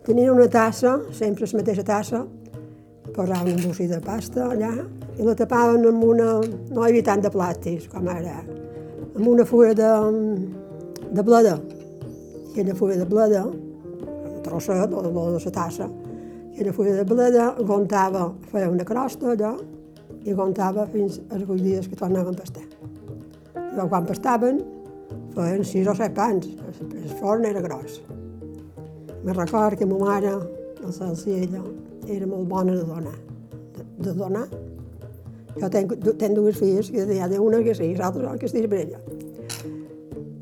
Tenien 0.07 0.33
una 0.33 0.49
tassa, 0.49 0.99
sempre 1.13 1.49
la 1.49 1.61
mateixa 1.61 1.85
tassa, 1.85 2.23
posaven 3.19 3.57
un 3.57 3.65
bocí 3.67 3.89
de 3.91 3.99
pasta 3.99 4.45
allà 4.47 4.71
i 5.19 5.25
la 5.27 5.35
tapaven 5.35 5.87
amb 5.91 6.05
una... 6.07 6.37
no 6.71 6.85
hi 6.85 6.91
havia 6.91 7.07
tant 7.09 7.25
de 7.25 7.31
plàstics 7.35 7.89
com 7.91 8.07
ara, 8.13 8.37
amb 9.17 9.27
una 9.27 9.47
fulla 9.49 9.73
de, 9.75 9.89
de 11.17 11.25
bleda. 11.27 11.57
I 11.59 12.53
aquella 12.53 12.77
fulla 12.79 12.99
de 13.01 13.07
bleda, 13.11 13.41
un 13.49 14.37
trosset 14.47 14.85
de, 14.93 15.03
de 15.09 15.33
la 15.33 15.53
tassa, 15.57 15.89
aquella 16.53 16.77
fulla 16.77 16.95
de 17.01 17.07
bleda 17.11 17.49
aguantava, 17.65 18.29
feia 18.53 18.71
una 18.71 18.87
crosta 18.87 19.33
allò, 19.35 19.57
i 20.23 20.31
aguantava 20.37 20.87
fins 20.93 21.19
als 21.33 21.43
8 21.43 21.59
dies 21.65 21.91
que 21.91 21.99
tornaven 21.99 22.39
a 22.39 22.43
pastar. 22.45 22.67
I 23.59 23.89
quan 23.91 24.07
pastaven, 24.07 24.63
feien 25.35 25.67
6 25.67 25.91
o 25.91 25.99
7 25.99 26.15
pans, 26.15 26.47
el 26.87 27.19
forn 27.19 27.51
era 27.51 27.67
gros. 27.67 27.99
Me 29.27 29.35
record 29.35 29.79
que 29.79 29.87
ma 29.87 29.99
mare, 30.05 30.39
la 30.79 30.95
Celsiella, 30.95 31.67
era 32.09 32.27
molt 32.27 32.49
bona 32.49 32.75
de 32.75 32.85
donar. 32.89 33.15
De, 33.77 33.87
de 34.07 34.15
donar. 34.17 34.47
Jo 35.59 35.71
tenc, 35.73 35.95
tenc 36.21 36.37
dues 36.37 36.59
filles, 36.59 36.91
que 36.91 37.05
hi 37.05 37.21
ha 37.21 37.29
una 37.41 37.63
que 37.65 37.75
sí, 37.75 37.95
l'altra 37.99 38.37
que 38.39 38.47
estigui 38.47 38.71
per 38.71 38.85
ella. 38.85 39.01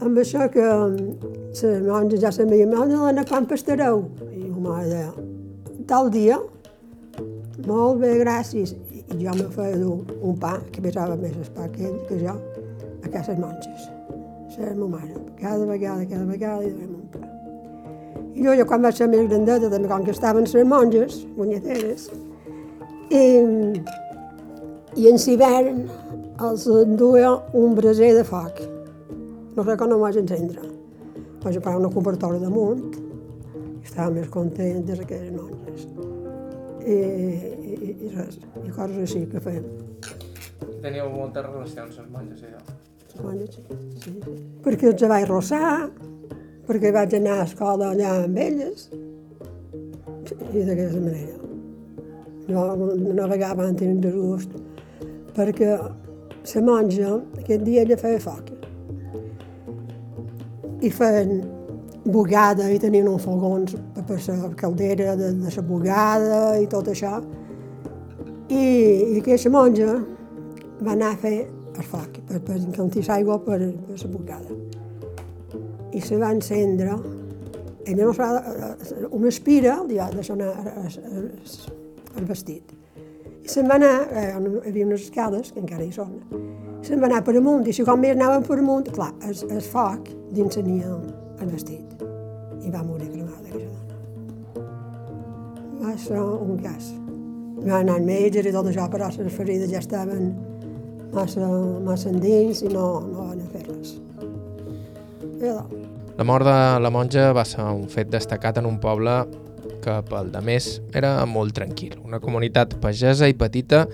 Amb 0.06 0.18
això 0.20 0.44
que 0.52 0.64
la 0.66 1.86
monja 1.86 2.18
ja 2.20 2.32
se 2.32 2.44
m'hi 2.44 2.66
Magdalena, 2.68 3.24
quan 3.24 3.46
pastareu? 3.48 4.04
I 4.32 4.50
ma 4.50 4.60
mare 4.68 4.90
deia, 4.90 5.12
tal 5.88 6.10
dia, 6.12 6.36
molt 7.66 8.02
bé, 8.02 8.12
gràcies. 8.20 8.74
I 9.06 9.22
jo 9.22 9.32
me 9.38 9.48
feia 9.54 9.78
dur 9.80 10.02
un 10.20 10.36
pa, 10.42 10.58
que 10.72 10.82
pesava 10.84 11.16
més 11.16 11.36
el 11.38 11.48
pa 11.56 11.70
que 11.72 11.86
ell, 11.88 11.98
que 12.08 12.20
jo, 12.20 12.36
a 13.02 13.08
cases 13.08 13.38
monges. 13.40 13.88
La 14.56 14.72
meva 14.72 14.88
mare, 14.98 15.16
cada 15.40 15.64
vegada, 15.68 16.04
cada 16.08 16.24
vegada, 16.28 16.62
li 16.64 16.72
donem 16.74 16.94
un 17.00 17.08
pa. 17.12 17.35
Jo, 18.36 18.52
jo 18.52 18.66
quan 18.68 18.82
vaig 18.84 18.98
ser 18.98 19.08
més 19.08 19.24
grandeta, 19.30 19.70
també 19.72 19.88
com 19.88 20.04
que 20.04 20.12
estaven 20.12 20.44
les 20.44 20.66
monges, 20.68 21.22
guanyateres, 21.36 22.10
i, 23.08 23.22
i 25.00 25.08
en 25.08 25.20
l'hivern 25.22 25.86
els 26.44 26.66
enduia 26.68 27.30
un 27.56 27.76
braser 27.78 28.12
de 28.16 28.24
foc. 28.28 28.60
No 29.56 29.64
sé 29.64 29.76
com 29.80 29.88
no 29.88 30.00
vaig 30.02 30.18
encendre. 30.20 30.68
Vaig 31.44 31.56
parar 31.64 31.80
una 31.80 31.92
cobertora 31.94 32.40
damunt 32.42 32.82
i 32.92 33.86
estava 33.86 34.10
més 34.12 34.28
content 34.34 34.84
de 34.84 34.98
aquelles 35.00 35.32
monges. 35.32 35.86
I, 36.84 36.96
i, 36.96 37.94
i 37.94 38.10
res, 38.12 38.36
i 38.62 38.74
coses 38.74 38.98
així 39.06 39.24
que 39.30 39.40
fem. 39.42 39.64
Teníeu 40.82 41.08
moltes 41.14 41.46
relacions 41.46 42.02
amb 42.02 42.18
monges, 42.18 42.44
allò? 42.44 42.76
Les 43.14 43.24
monges, 43.24 43.56
sí, 44.04 44.12
sí. 44.12 44.36
Perquè 44.66 44.92
els 44.92 45.06
vaig 45.08 45.24
rossar, 45.30 45.70
perquè 46.66 46.90
vaig 46.94 47.14
anar 47.16 47.40
a 47.40 47.44
escola 47.46 47.90
allà 47.92 48.12
amb 48.24 48.38
elles, 48.42 48.88
i 50.52 50.64
d'aquesta 50.66 51.00
manera. 51.00 51.36
Jo 52.46 52.64
navegava 53.14 53.66
en 53.68 53.78
temps 53.78 54.02
de 54.02 54.12
gust, 54.14 54.56
perquè 55.36 55.76
la 55.76 56.62
monja, 56.66 57.16
aquest 57.40 57.64
dia 57.66 57.84
ella 57.86 57.98
feia 58.00 58.22
foc. 58.22 58.52
I 60.82 60.90
feien 60.92 61.40
bugada 62.06 62.68
i 62.70 62.78
tenien 62.78 63.08
uns 63.10 63.24
fogons 63.26 63.74
per 64.06 64.20
la 64.28 64.52
caldera 64.58 65.16
de, 65.18 65.32
de 65.40 65.54
la 65.56 65.66
bugada 65.66 66.42
i 66.62 66.68
tot 66.70 66.92
això. 66.92 67.18
I, 68.46 68.62
i 69.16 69.18
aquesta 69.18 69.50
monja 69.50 69.96
va 70.82 70.94
anar 70.94 71.14
a 71.14 71.18
fer 71.18 71.38
el 71.46 71.90
foc, 71.90 72.22
per, 72.28 72.40
per 72.46 72.60
encantir 72.60 73.02
l'aigua 73.08 73.40
per, 73.42 73.58
per 73.58 73.98
la 73.98 74.12
bugada 74.12 74.65
i 75.96 76.00
se 76.04 76.18
va 76.20 76.32
encendre. 76.34 76.98
Ella 77.86 78.04
no 78.04 78.12
fa 78.16 78.28
una 79.14 79.28
espira, 79.30 79.78
li 79.86 79.96
va 79.96 80.10
deixar 80.12 80.34
anar 80.36 80.52
el 82.16 82.26
vestit. 82.28 82.74
I 83.46 83.48
se'n 83.48 83.68
va 83.70 83.76
anar, 83.78 83.94
eh, 84.10 84.30
hi 84.34 84.70
havia 84.72 84.86
unes 84.88 85.06
escales, 85.06 85.52
que 85.54 85.62
encara 85.62 85.84
hi 85.86 85.92
són, 85.94 86.16
se'n 86.82 87.00
va 87.02 87.06
anar 87.06 87.22
per 87.24 87.36
amunt, 87.38 87.68
i 87.70 87.74
si 87.76 87.86
com 87.86 88.00
més 88.02 88.16
anaven 88.16 88.42
per 88.48 88.58
amunt, 88.58 88.90
clar, 88.96 89.12
el, 89.22 89.36
el 89.54 89.62
foc 89.62 90.10
dinsenia 90.34 90.90
el 91.40 91.52
vestit. 91.52 92.02
I 92.66 92.72
va 92.74 92.82
morir 92.82 93.08
cremada 93.12 93.46
aquella 93.46 93.70
dona. 93.70 94.66
Va 95.84 95.96
ser 96.02 96.20
un 96.20 96.58
cas. 96.64 96.90
Va 97.62 97.80
anar 97.84 98.00
al 98.00 98.10
metge 98.10 98.42
i 98.42 98.52
tot 98.52 98.72
això, 98.72 98.90
però 98.90 99.12
les 99.14 99.38
ferides 99.38 99.70
ja 99.70 99.78
estaven 99.84 100.32
massa, 101.14 101.46
massa 101.86 102.10
endins 102.10 102.66
i 102.66 102.74
no, 102.74 102.88
no 103.06 103.30
van 103.30 103.42
a 103.46 103.50
fer-les. 103.54 103.98
La 106.16 106.24
mort 106.24 106.46
de 106.48 106.80
la 106.80 106.90
monja 106.90 107.32
va 107.36 107.44
ser 107.44 107.60
un 107.60 107.90
fet 107.92 108.08
destacat 108.08 108.56
en 108.56 108.64
un 108.64 108.78
poble 108.80 109.18
que 109.84 109.98
pel 110.08 110.30
de 110.32 110.40
més 110.40 110.68
era 110.96 111.10
molt 111.28 111.52
tranquil, 111.58 111.98
una 112.04 112.20
comunitat 112.22 112.78
pagesa 112.80 113.28
i 113.28 113.36
petita 113.36 113.84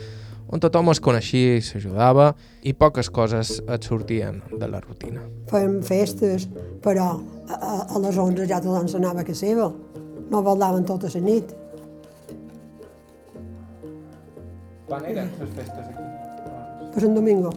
on 0.53 0.61
tothom 0.61 0.93
es 0.93 1.01
coneixia 1.03 1.57
i 1.57 1.65
s'ajudava 1.65 2.29
i 2.69 2.75
poques 2.79 3.09
coses 3.11 3.57
et 3.65 3.89
sortien 3.89 4.39
de 4.53 4.69
la 4.69 4.83
rutina. 4.85 5.25
Fèiem 5.51 5.81
festes, 5.83 6.47
però 6.85 7.09
a, 7.49 7.57
a, 7.57 7.99
les 8.05 8.19
11 8.21 8.47
ja 8.51 8.61
tothom 8.61 8.87
s'anava 8.93 9.25
a 9.25 9.27
casa 9.27 9.47
seva. 9.47 9.71
No 10.31 10.45
baldaven 10.45 10.85
tota 10.87 11.11
la 11.17 11.25
nit. 11.25 11.51
Quan 14.87 15.09
eren 15.09 15.33
les 15.41 15.55
festes 15.57 15.87
aquí? 15.89 16.09
Per 16.93 17.07
un 17.09 17.15
domingo. 17.17 17.57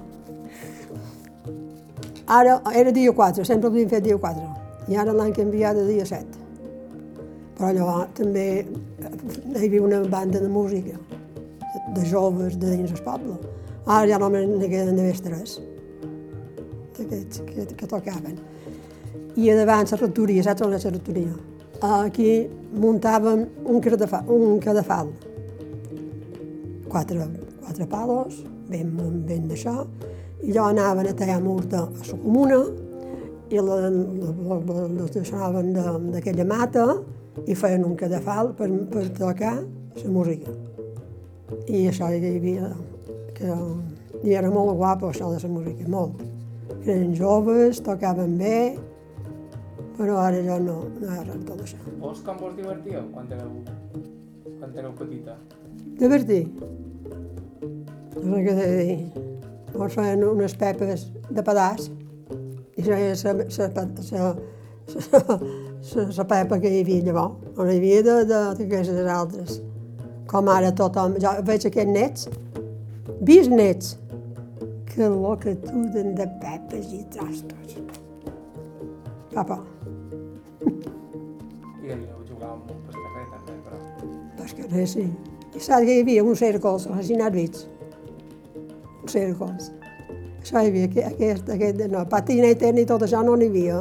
Ara 2.25 2.61
era 2.73 2.91
dia 2.95 3.11
4, 3.13 3.43
sempre 3.45 3.69
havíem 3.69 3.89
fet 3.91 4.07
dia 4.07 4.17
4, 4.17 4.54
i 4.87 4.97
ara 4.97 5.13
l'han 5.13 5.33
canviat 5.33 5.77
a 5.81 5.85
dia 5.87 6.05
7. 6.05 6.43
Però 7.55 7.69
allò 7.69 8.05
també 8.13 8.47
hi 8.61 9.61
havia 9.63 9.83
una 9.83 10.01
banda 10.11 10.41
de 10.43 10.49
música, 10.51 10.99
de 11.95 12.05
joves 12.05 12.57
de 12.59 12.73
dins 12.73 12.91
el 12.91 13.01
poble. 13.05 13.37
Ara 13.85 14.07
ja 14.09 14.19
només 14.21 14.47
n'hi 14.49 14.69
queden 14.69 14.97
només 14.97 15.21
tres, 15.23 15.59
d'aquests 16.97 17.41
que, 17.47 17.67
que 17.77 17.89
tocaven. 17.89 18.37
I 19.35 19.51
a 19.51 19.57
davant 19.59 19.89
la 19.91 19.99
rectoria, 19.99 20.43
saps 20.43 20.65
on 20.65 20.75
és 20.75 20.85
la 20.87 20.93
rectoria? 20.95 21.35
Aquí 21.85 22.29
muntàvem 22.75 23.45
un 23.71 23.81
cadafal, 23.83 24.29
un 24.31 24.59
cadafal. 24.63 25.11
Quatre, 26.91 27.27
quatre 27.61 27.87
palos, 27.91 28.43
ben, 28.69 28.91
ben 29.27 29.47
d'això, 29.49 29.83
i 30.45 30.53
jo 30.53 30.63
anaven 30.63 31.09
a 31.09 31.15
tallar 31.17 31.41
murta 31.43 31.83
a 31.83 32.09
la 32.11 32.19
comuna 32.21 32.59
i 33.49 33.61
la, 33.61 33.75
la, 33.89 33.89
la, 33.89 34.85
la 34.89 35.07
deixaven 35.13 35.73
d'aquella 36.13 36.45
mata 36.49 36.85
i 37.45 37.55
feien 37.57 37.83
un 37.85 37.95
cadafal 37.99 38.53
per, 38.57 38.69
per 38.91 39.05
tocar 39.17 39.57
la 39.61 40.11
música. 40.11 40.53
I 41.69 41.85
això 41.91 42.09
hi 42.09 42.21
havia, 42.31 42.71
que 43.37 43.53
i 44.25 44.33
era 44.33 44.49
molt 44.49 44.73
guapo 44.79 45.11
això 45.11 45.29
de 45.33 45.41
la 45.43 45.51
música, 45.51 45.89
molt. 45.91 46.23
Eren 46.85 47.13
joves, 47.17 47.81
tocaven 47.85 48.37
bé, 48.39 48.59
però 49.97 50.17
ara 50.23 50.41
jo 50.45 50.57
no, 50.63 50.79
no 51.01 51.11
he 51.11 51.21
res 51.27 51.45
tot 51.45 51.61
això. 51.65 51.93
Vos 52.01 52.23
com 52.25 52.39
vos 52.41 52.55
divertíeu 52.57 53.05
quan 53.13 53.29
éreu, 53.33 53.53
quan 54.59 54.73
éreu 54.73 54.97
petita? 54.97 55.37
Divertir? 56.01 56.43
No 58.15 58.39
sé 58.39 58.43
què 58.47 58.57
de 58.57 58.67
dir 58.79 58.97
mos 59.75 59.95
feien 59.95 60.23
unes 60.23 60.55
pepes 60.57 61.09
de 61.29 61.43
pedaç 61.43 61.89
i 62.75 62.83
això 62.83 62.95
era 64.19 64.35
la 66.17 66.25
pepa 66.27 66.59
que 66.59 66.69
hi 66.69 66.81
havia 66.83 67.03
llavors. 67.05 67.35
No 67.57 67.67
hi 67.69 67.77
havia 67.77 68.01
de, 68.03 68.15
de, 68.27 68.39
d'aquestes 68.59 69.11
altres. 69.11 69.61
Com 70.27 70.49
ara 70.51 70.71
tothom, 70.75 71.15
jo 71.21 71.31
veig 71.47 71.67
aquests 71.69 71.91
nets, 71.91 72.27
bisnets, 73.21 73.95
que 74.89 75.07
lo 75.11 75.35
que 75.39 75.55
duden 75.61 76.15
de 76.15 76.27
pepes 76.41 76.91
i 76.95 77.03
trastos. 77.13 77.77
Papa. 79.35 79.59
I 81.83 81.91
allò 81.95 82.19
jugàvem 82.27 82.61
molt 82.65 82.81
per 82.87 82.99
carrer 82.99 83.25
també, 83.31 83.55
però... 83.65 83.77
Per 84.39 84.49
carrer, 84.59 84.85
sí. 84.87 85.07
I 85.55 85.63
saps 85.63 85.87
que 85.87 85.97
hi 85.97 86.03
havia 86.03 86.23
uns 86.23 86.43
cèrcols, 86.43 86.87
els 86.91 87.11
nats 87.19 87.65
cèrcols. 89.11 89.71
Això 90.45 90.61
hi 90.61 90.67
havia, 90.69 91.07
aquest, 91.09 91.47
aquest, 91.49 91.79
no, 91.89 92.03
patineta 92.05 92.69
ni 92.69 92.83
tot 92.85 93.01
això 93.01 93.23
no 93.25 93.33
n'hi 93.33 93.47
havia, 93.49 93.79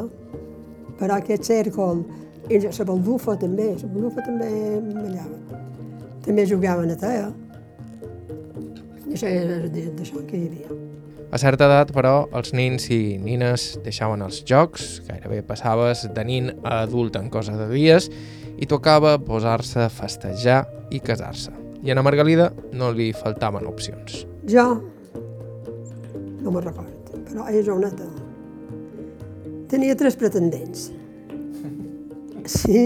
però 0.97 1.18
aquest 1.18 1.44
cèrcol, 1.44 1.99
i 2.49 2.56
la 2.64 2.87
baldufa 2.88 3.35
també, 3.37 3.66
la 3.83 3.90
baldufa 3.92 4.25
també 4.25 4.49
ballava. 4.87 5.59
També 6.25 6.47
jugaven 6.49 6.94
a 6.94 6.97
terra. 7.02 7.26
I 9.04 9.12
això 9.12 9.28
era 9.28 9.59
d'això 9.68 10.23
que 10.25 10.40
hi 10.40 10.47
havia. 10.47 10.78
A 11.37 11.42
certa 11.42 11.68
edat, 11.68 11.92
però, 11.92 12.14
els 12.33 12.56
nins 12.56 12.88
i 12.88 13.18
nines 13.21 13.66
deixaven 13.85 14.25
els 14.25 14.40
jocs, 14.49 15.02
gairebé 15.04 15.42
passaves 15.44 16.06
de 16.16 16.25
nin 16.25 16.50
a 16.62 16.78
adult 16.87 17.21
en 17.21 17.28
cosa 17.28 17.59
de 17.61 17.68
dies, 17.75 18.09
i 18.56 18.64
tocava 18.64 19.18
posar-se 19.21 19.85
a 19.85 19.92
festejar 19.92 20.62
i 20.88 21.04
casar-se. 21.04 21.52
I 21.85 21.92
a 21.92 22.00
na 22.00 22.09
Margalida 22.09 22.54
no 22.73 22.88
li 22.88 23.12
faltaven 23.12 23.68
opcions. 23.68 24.23
Jo 24.49 24.94
no 26.45 26.53
me'n 26.53 26.65
record, 26.67 27.11
però 27.25 27.47
ella 27.49 27.65
joveneta 27.65 28.07
tenia 29.73 29.97
tres 29.97 30.17
pretendents. 30.21 30.91
Sí, 32.45 32.81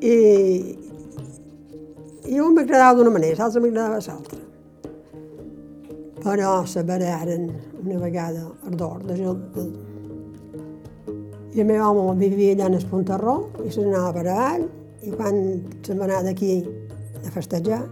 i, 0.00 0.14
i 2.32 2.38
un 2.40 2.54
m'agradava 2.56 2.96
d'una 2.96 3.12
manera, 3.12 3.42
l'altre 3.42 3.60
m'agradava 3.60 3.98
l'altra. 4.00 4.38
Però 6.22 6.52
se 6.64 6.84
bararen 6.88 7.44
una 7.82 7.98
vegada 8.00 8.46
ardor 8.70 9.04
de, 9.04 9.18
de, 9.20 9.66
i 11.56 11.60
el 11.60 11.68
meu 11.68 11.84
home 11.84 12.16
vivia 12.20 12.56
allà 12.56 12.70
en 12.70 12.78
el 12.80 12.88
Puntarró 12.88 13.36
i 13.64 13.70
se 13.72 13.84
n'anava 13.84 14.16
per 14.16 14.24
avall 14.32 14.66
i 15.04 15.12
quan 15.12 15.38
se'n 15.84 16.00
va 16.00 16.08
anar 16.08 16.24
d'aquí 16.26 16.56
a 17.20 17.32
festejar 17.36 17.82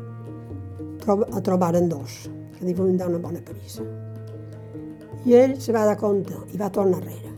trob 1.05 1.25
a 1.31 1.41
trobaren 1.45 1.89
dos, 1.89 2.25
que 2.57 2.65
li 2.67 2.75
volien 2.77 2.99
dar 3.01 3.09
una 3.13 3.23
bona 3.25 3.41
parissa. 3.45 3.85
I 5.25 5.33
ell 5.39 5.55
se 5.61 5.73
va 5.73 5.87
dar 5.89 5.97
compte 5.97 6.37
i 6.53 6.59
va 6.61 6.69
tornar 6.69 6.99
enrere. 7.01 7.31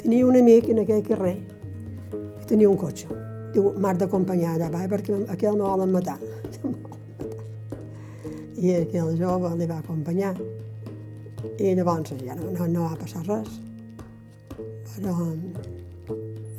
Tenia 0.00 0.24
un 0.24 0.38
amic 0.38 0.70
en 0.72 0.80
aquell 0.80 1.02
carrer 1.04 1.34
que 2.10 2.46
tenia 2.48 2.70
un 2.70 2.78
cotxe. 2.80 3.10
Diu, 3.52 3.74
m'has 3.76 3.98
d'acompanyar 4.00 4.54
allà, 4.54 4.70
va, 4.72 4.86
perquè 4.88 5.18
aquell 5.34 5.58
me 5.58 5.66
volen 5.66 5.92
matar. 5.92 6.16
I 8.56 8.72
aquell 8.78 9.12
jove 9.20 9.52
li 9.58 9.68
va 9.68 9.82
acompanyar. 9.82 10.32
I 11.60 11.74
llavors 11.76 12.16
ja 12.24 12.38
no, 12.40 12.48
no, 12.56 12.70
no 12.72 12.88
va 12.88 12.96
passar 13.04 13.24
res. 13.28 13.60
Però 14.94 15.14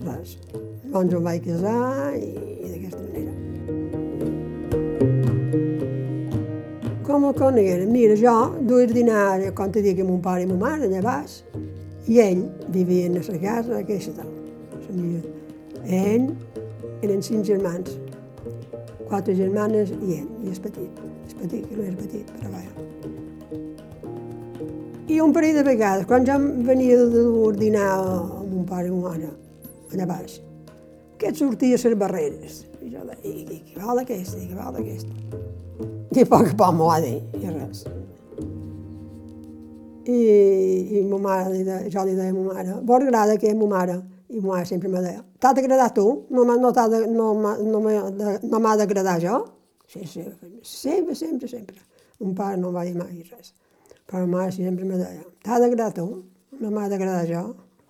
res. 0.05 0.37
Llavors 0.85 1.17
em 1.17 1.29
vaig 1.31 1.45
casar 1.49 2.13
i, 2.21 2.33
i 2.37 2.69
d'aquesta 2.75 3.06
manera. 7.07 7.13
Com 7.13 7.25
el 7.25 7.33
coneguera? 7.33 7.85
Mira, 7.85 8.15
jo 8.15 8.55
duia 8.61 8.87
dinar, 8.87 9.53
com 9.53 9.71
te 9.71 9.81
dic, 9.81 9.99
amb 9.99 10.09
mon 10.09 10.21
pare 10.21 10.43
i 10.43 10.45
ma 10.45 10.55
mare, 10.55 10.87
allà 10.87 11.01
baix, 11.01 11.43
i 12.07 12.19
ell 12.19 12.43
vivia 12.69 13.05
en 13.07 13.15
la 13.15 13.39
casa 13.39 13.77
aquesta 13.79 14.11
tal. 14.13 14.27
Ell 15.87 16.35
eren 17.01 17.21
cinc 17.21 17.45
germans, 17.45 17.97
quatre 19.07 19.35
germanes 19.35 19.91
i 19.91 20.19
ell, 20.19 20.29
i 20.43 20.51
és 20.51 20.59
petit, 20.59 20.91
és 21.27 21.33
petit, 21.33 21.67
que 21.67 21.75
no 21.75 21.83
és 21.83 21.95
petit, 21.95 22.25
però 22.39 22.51
vaja. 22.51 22.71
I 25.07 25.21
un 25.21 25.31
parell 25.31 25.55
de 25.55 25.63
vegades, 25.63 26.05
quan 26.05 26.25
ja 26.27 26.37
venia 26.37 26.97
de 26.97 27.23
dinar 27.55 27.91
amb 27.95 28.51
mon 28.51 28.65
pare 28.67 28.87
i 28.87 28.91
ma 28.91 29.13
mare, 29.13 29.31
allà 29.93 30.05
baix, 30.05 30.41
que 31.17 31.31
et 31.31 31.39
sortia 31.39 31.79
a 31.79 31.87
les 31.87 31.97
barreres. 31.97 32.65
I 32.83 32.91
jo 32.91 33.03
deia, 33.07 33.21
i, 33.23 33.47
i 33.47 33.63
què 33.71 33.79
val 33.79 34.03
aquesta, 34.03 34.37
i 34.41 34.49
què 34.51 34.59
val 34.59 34.75
aquesta? 34.75 35.46
I 36.17 36.23
a 36.23 36.25
poc 36.25 36.47
a 36.49 36.53
poc 36.57 36.71
m'ho 36.73 36.85
va 36.89 36.97
dir, 36.97 37.17
i 37.37 37.49
res. 37.51 37.83
I, 40.09 40.15
i 40.97 41.01
ma 41.05 41.17
mare, 41.21 41.75
jo 41.93 42.05
li 42.07 42.15
deia 42.17 42.31
a 42.31 42.33
ma 42.33 42.45
mare, 42.55 42.77
vos 42.89 43.03
agrada 43.03 43.35
que 43.37 43.51
ma 43.53 43.67
mare? 43.69 43.97
I 44.33 44.39
ma 44.41 44.55
mare 44.55 44.65
sempre 44.65 44.89
me 44.89 45.03
deia, 45.03 45.21
t'ha 45.37 45.51
d'agradar 45.53 45.91
tu? 45.93 46.05
No 46.33 46.45
m'ha 46.47 46.55
no 46.57 46.71
de, 46.73 47.03
no, 47.11 47.27
no, 47.37 47.81
no 47.83 48.59
m'ha 48.63 48.73
d'agradar 48.79 49.19
jo? 49.21 49.35
Sí, 49.85 50.07
sí, 50.09 50.23
sempre, 50.63 51.13
sempre, 51.13 51.47
sempre. 51.51 51.77
Un 52.25 52.33
pare 52.33 52.57
no 52.57 52.71
va 52.73 52.85
dir 52.87 52.95
mai 52.97 53.21
res. 53.21 53.53
Però 54.07 54.23
ma 54.25 54.39
mare 54.39 54.55
sempre 54.55 54.89
me 54.89 54.97
deia, 54.97 55.21
t'ha 55.45 55.59
d'agradar 55.61 55.93
tu? 55.99 56.07
No 56.63 56.71
m'ha 56.71 56.87
d'agradar 56.89 57.27
jo? 57.29 57.43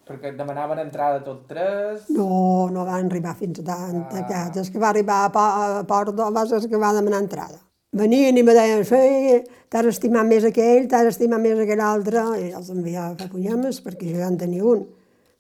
Perquè 0.10 0.34
et 0.34 0.42
demanaven 0.42 0.84
entrada 0.84 1.24
tot 1.24 1.48
tres... 1.48 2.12
No, 2.12 2.68
no 2.76 2.84
van 2.88 3.08
arribar 3.08 3.38
fins 3.40 3.64
a 3.64 3.66
tant. 3.72 4.04
Ah. 4.04 4.20
Aquest, 4.26 4.60
el 4.60 4.74
que 4.76 4.84
va 4.84 4.92
arribar 4.92 5.22
a, 5.32 5.48
a 5.80 5.88
Porto 5.88 6.28
va 6.36 6.46
ser 6.48 6.62
que 6.68 6.84
va 6.84 6.92
demanar 6.96 7.24
entrada. 7.24 7.64
Venien 7.98 8.38
i 8.38 8.44
me 8.46 8.54
deien, 8.54 8.84
sí, 8.86 9.38
t'has 9.74 9.88
estimat 9.90 10.28
més 10.30 10.44
aquell, 10.46 10.86
t'has 10.92 11.08
estimat 11.10 11.42
més 11.42 11.58
aquell 11.58 11.82
altre, 11.82 12.22
i 12.38 12.52
els 12.54 12.68
enviava 12.70 13.16
a 13.16 13.18
fer 13.18 13.30
punyemes, 13.32 13.80
perquè 13.82 14.12
jo 14.12 14.20
ja 14.22 14.28
en 14.30 14.38
tenia 14.38 14.66
un. 14.70 14.84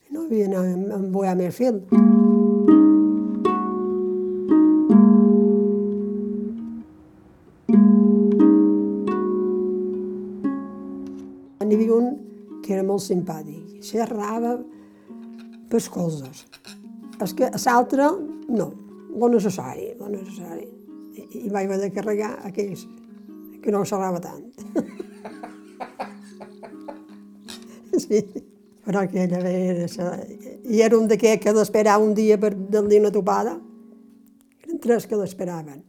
I 0.08 0.16
no 0.16 0.24
havia 0.24 0.48
anat 0.48 0.96
a 0.96 0.98
emboiar 0.98 1.36
més 1.38 1.53
fil. 1.53 1.77
N'hi 11.68 11.75
havia 11.75 11.94
un 11.94 12.10
que 12.64 12.74
era 12.74 12.88
molt 12.88 13.03
simpàtic, 13.03 13.84
xerrava 13.84 14.55
per 15.70 15.84
coses. 15.94 16.48
És 17.22 17.38
que 17.38 17.51
l'altre, 17.51 18.10
no, 18.50 18.72
lo 19.14 19.29
necessari, 19.36 19.92
lo 20.00 20.10
necessari. 20.10 20.76
I, 21.18 21.50
vaig 21.50 21.66
haver 21.66 21.80
de 21.82 21.92
carregar 21.96 22.32
aquells 22.48 22.86
que 23.64 23.74
no 23.74 23.86
xerrava 23.86 24.22
tant. 24.24 24.46
sí, 28.03 28.22
però 28.86 29.03
aquella 29.03 29.40
era... 29.50 29.88
I 30.68 30.82
era 30.84 30.98
un 30.98 31.08
d'aquests 31.10 31.44
que 31.44 31.53
l'esperava 31.56 32.03
un 32.03 32.14
dia 32.18 32.38
per 32.40 32.53
dir 32.53 33.01
una 33.01 33.14
topada. 33.14 33.58
Eren 34.64 34.80
tres 34.84 35.08
que 35.08 35.20
l'esperaven. 35.20 35.84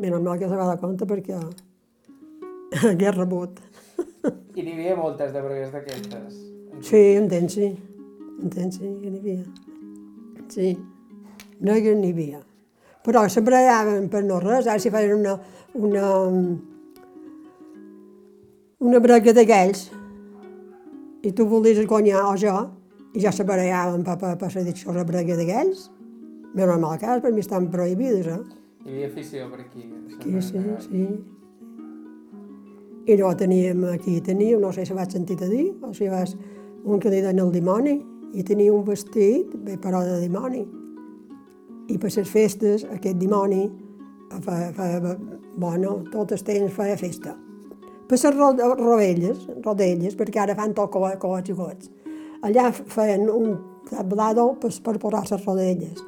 Menys 0.00 0.22
mal 0.24 0.38
que 0.40 0.48
se 0.48 0.56
va 0.56 0.68
dar 0.68 0.80
compte 0.80 1.06
perquè 1.06 1.38
hagués 2.90 3.16
rebut. 3.16 3.60
I 4.58 4.62
n'hi 4.62 4.76
havia 4.76 4.96
moltes 4.98 5.34
de 5.34 5.40
bregues 5.44 5.72
d'aquestes. 5.74 6.38
Sí, 6.86 7.02
entenc, 7.20 7.48
sí. 7.52 7.72
Entenc, 8.40 8.78
sí, 8.78 8.86
que 9.02 9.10
n'hi 9.10 9.20
havia. 9.20 9.44
Sí, 10.50 10.68
no 11.60 11.76
n'hi 11.76 12.14
havia. 12.14 12.40
Però 13.04 13.24
se 13.32 13.40
bregaven 13.40 14.08
per 14.12 14.24
no 14.26 14.40
res, 14.42 14.66
ara 14.66 14.80
si 14.82 14.92
feien 14.92 15.14
una, 15.16 15.38
una, 15.74 16.10
una 18.80 19.00
brega 19.00 19.32
d'aquells 19.36 19.86
i 21.24 21.32
tu 21.36 21.46
volies 21.48 21.80
guanyar 21.88 22.26
o 22.28 22.36
jo, 22.40 22.54
i 23.14 23.24
ja 23.24 23.32
se 23.32 23.44
bregaven 23.44 24.04
per, 24.04 24.16
per, 24.20 24.36
per 24.38 24.50
ser 24.52 24.64
dit 24.66 24.84
la 24.86 25.04
brega 25.04 25.36
d'aquells. 25.36 25.88
Menys 26.54 26.80
mal 26.82 26.98
cas, 26.98 27.20
per 27.22 27.32
mi 27.32 27.44
estan 27.44 27.68
prohibides, 27.70 28.26
eh? 28.26 28.40
Hi 28.84 28.94
havia 28.94 29.10
afició 29.10 29.46
per 29.50 29.60
aquí. 29.62 29.84
Aquí, 30.16 30.40
sí, 30.42 30.62
sí. 30.86 31.04
I 33.06 33.16
llavors 33.16 33.38
teníem, 33.40 33.84
aquí 33.92 34.20
teníem, 34.24 34.60
no 34.60 34.72
sé 34.72 34.84
si 34.86 34.96
vaig 34.96 35.12
sentit 35.12 35.42
a 35.44 35.48
dir, 35.50 35.70
o 35.84 35.92
si 35.94 36.08
vas, 36.10 36.34
un 36.84 37.00
que 37.00 37.12
li 37.12 37.20
deien 37.20 37.40
el 37.42 37.52
dimoni, 37.54 37.96
i 38.34 38.44
tenia 38.46 38.72
un 38.72 38.84
vestit, 38.86 39.52
bé, 39.66 39.76
però 39.82 40.02
de 40.06 40.20
dimoni. 40.22 40.64
I 41.90 41.98
per 41.98 42.10
les 42.14 42.30
festes, 42.30 42.84
aquest 42.96 43.18
dimoni, 43.18 43.64
feia, 44.46 44.70
feia, 44.76 45.14
bueno, 45.56 46.00
tot 46.12 46.32
el 46.36 46.44
temps 46.46 46.74
feia 46.76 46.96
festa. 47.00 47.34
Per 48.10 48.18
les 48.18 48.36
rodelles, 48.78 49.42
rodelles, 49.64 50.16
perquè 50.18 50.42
ara 50.42 50.56
fan 50.58 50.74
tot 50.74 50.90
coets 50.94 51.50
i 51.50 51.58
coets. 51.58 51.90
Allà 52.46 52.70
feien 52.72 53.28
un 53.28 53.58
tablado 53.90 54.54
per, 54.60 54.72
per 54.82 54.96
posar 54.98 55.26
les 55.30 55.44
rodelles. 55.44 56.02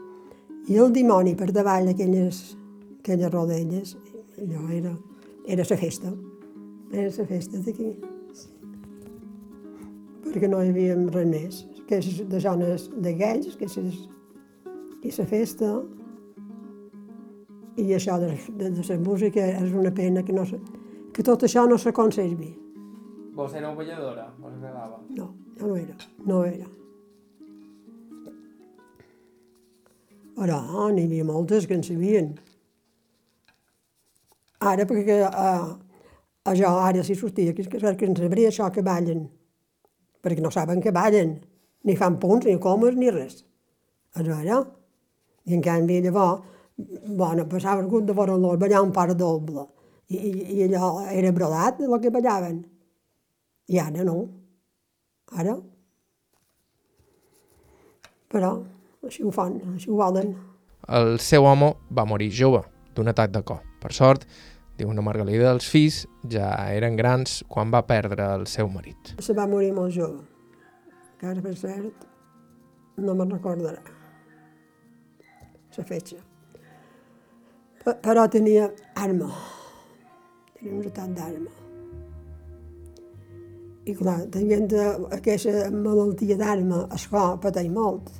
I 0.70 0.78
el 0.78 0.92
dimoni 0.94 1.34
per 1.34 1.50
davall 1.50 1.90
d'aquelles 1.90 2.42
aquelles 3.02 3.32
rodelles, 3.32 3.96
allò 4.38 4.68
era, 4.70 4.96
era 5.46 5.64
la 5.68 5.76
festa. 5.76 6.12
Era 6.92 7.10
la 7.16 7.26
festa 7.26 7.58
d'aquí. 7.58 7.90
Perquè 10.22 10.48
no 10.48 10.62
hi 10.62 10.70
havia 10.70 10.96
res 11.10 11.28
més. 11.28 11.62
És 11.92 12.22
de 12.24 12.38
zones 12.40 12.86
d'aquells, 13.04 13.56
que 13.60 13.66
és 13.68 13.74
i 15.02 15.10
la 15.16 15.26
festa, 15.26 15.68
i 17.76 17.86
això 17.96 18.18
de, 18.20 18.32
de, 18.60 18.70
de 18.76 18.84
la 18.88 18.98
música 19.02 19.44
és 19.58 19.72
una 19.72 19.90
pena 19.94 20.22
que, 20.22 20.32
no, 20.36 20.44
se- 20.46 20.60
que 21.12 21.22
tot 21.26 21.42
això 21.46 21.64
no 21.68 21.78
se 21.80 21.92
conservi. 21.96 22.52
Vos 23.34 23.54
éreu 23.56 23.74
balladora? 23.74 24.28
Vos 24.38 24.52
agradava? 24.58 24.98
No, 25.16 25.30
jo 25.58 25.66
no 25.66 25.76
era, 25.80 25.96
no 26.28 26.42
era. 26.44 26.68
Però 30.36 30.88
n'hi 30.92 31.04
havia 31.06 31.24
moltes 31.28 31.66
que 31.68 31.76
en 31.76 31.82
sabien. 31.86 32.32
Ara, 34.62 34.84
perquè 34.88 35.18
a 35.26 36.54
jo 36.58 36.68
ara 36.82 37.02
si 37.06 37.14
sortia, 37.18 37.52
que, 37.54 37.64
que, 37.68 37.78
que 37.98 38.06
en 38.08 38.16
sabria 38.18 38.50
això 38.50 38.68
que 38.74 38.82
ballen, 38.86 39.26
perquè 40.22 40.42
no 40.42 40.50
saben 40.54 40.80
que 40.82 40.92
ballen, 40.94 41.36
ni 41.84 41.96
fan 41.98 42.18
punts, 42.22 42.46
ni 42.46 42.56
comes, 42.62 42.96
ni 42.98 43.10
res. 43.10 43.42
És 44.16 44.26
vera. 44.28 44.60
I 45.48 45.56
en 45.56 45.62
canvi 45.62 46.00
llavors, 46.04 46.42
bueno, 47.06 47.46
passava 47.48 47.82
gust 47.82 48.06
de 48.06 48.14
veure-los 48.16 48.58
ballar 48.58 48.82
un 48.82 48.92
par 48.92 49.14
doble. 49.14 49.66
I, 50.08 50.16
i, 50.16 50.30
I 50.58 50.62
allò 50.68 51.00
era 51.10 51.32
brodat, 51.32 51.80
el 51.80 51.98
que 52.00 52.10
ballaven. 52.10 52.62
I 53.72 53.78
ara 53.80 54.04
no. 54.04 54.16
Ara. 55.32 55.56
Però 58.32 58.54
així 59.04 59.24
ho 59.24 59.32
fan, 59.34 59.58
així 59.74 59.90
ho 59.90 59.98
volen. 60.00 60.34
El 60.88 61.18
seu 61.22 61.46
home 61.46 61.72
va 61.94 62.06
morir 62.08 62.30
jove, 62.34 62.62
d'un 62.96 63.08
atac 63.12 63.32
de 63.32 63.42
cor. 63.46 63.62
Per 63.82 63.92
sort, 63.94 64.26
Diu, 64.78 64.88
una 64.88 65.02
Margalida 65.04 65.50
dels 65.50 65.66
fills 65.68 65.98
ja 66.32 66.48
eren 66.72 66.96
grans 66.96 67.42
quan 67.52 67.70
va 67.70 67.82
perdre 67.86 68.24
el 68.38 68.46
seu 68.48 68.70
marit. 68.72 69.12
Se 69.20 69.36
va 69.36 69.44
morir 69.46 69.68
molt 69.76 69.92
jove, 69.94 70.24
que 71.20 71.28
ara 71.28 71.44
per 71.44 71.52
cert 71.60 72.06
no 72.96 73.14
me'n 73.14 73.36
recordarà 73.36 74.01
la 75.78 75.84
fetge. 75.88 76.20
Però 77.82 78.28
tenia 78.30 78.68
arma, 78.94 79.28
tenia 80.54 80.74
un 80.76 80.82
retat 80.84 81.14
d'arma. 81.16 81.58
I 83.82 83.94
clar, 83.98 84.20
tenint 84.30 84.68
aquesta 85.10 85.70
malaltia 85.74 86.36
d'arma, 86.38 86.84
esclar, 86.94 87.40
pateix 87.42 87.70
molt. 87.74 88.12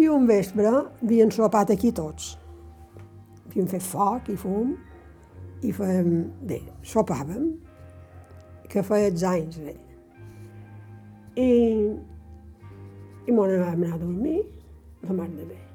I 0.00 0.08
un 0.08 0.24
vespre 0.28 0.70
havien 0.72 1.32
sopat 1.34 1.74
aquí 1.74 1.92
tots. 1.92 2.32
Havíem 3.44 3.68
fet 3.68 3.84
foc 3.84 4.30
i 4.32 4.38
fum, 4.40 4.72
i 5.60 5.72
fèiem, 5.76 6.12
bé, 6.48 6.62
sopàvem, 6.86 7.50
que 8.70 8.84
feia 8.86 9.10
els 9.12 9.24
anys 9.28 9.58
d'ell. 9.60 9.82
I, 11.36 11.50
i 13.26 13.34
m'ho 13.34 13.44
anàvem 13.44 13.84
anar 13.84 13.98
a 13.98 14.00
dormir, 14.00 14.38
la 15.04 15.18
mar 15.18 15.28
de 15.34 15.44
bé. 15.44 15.69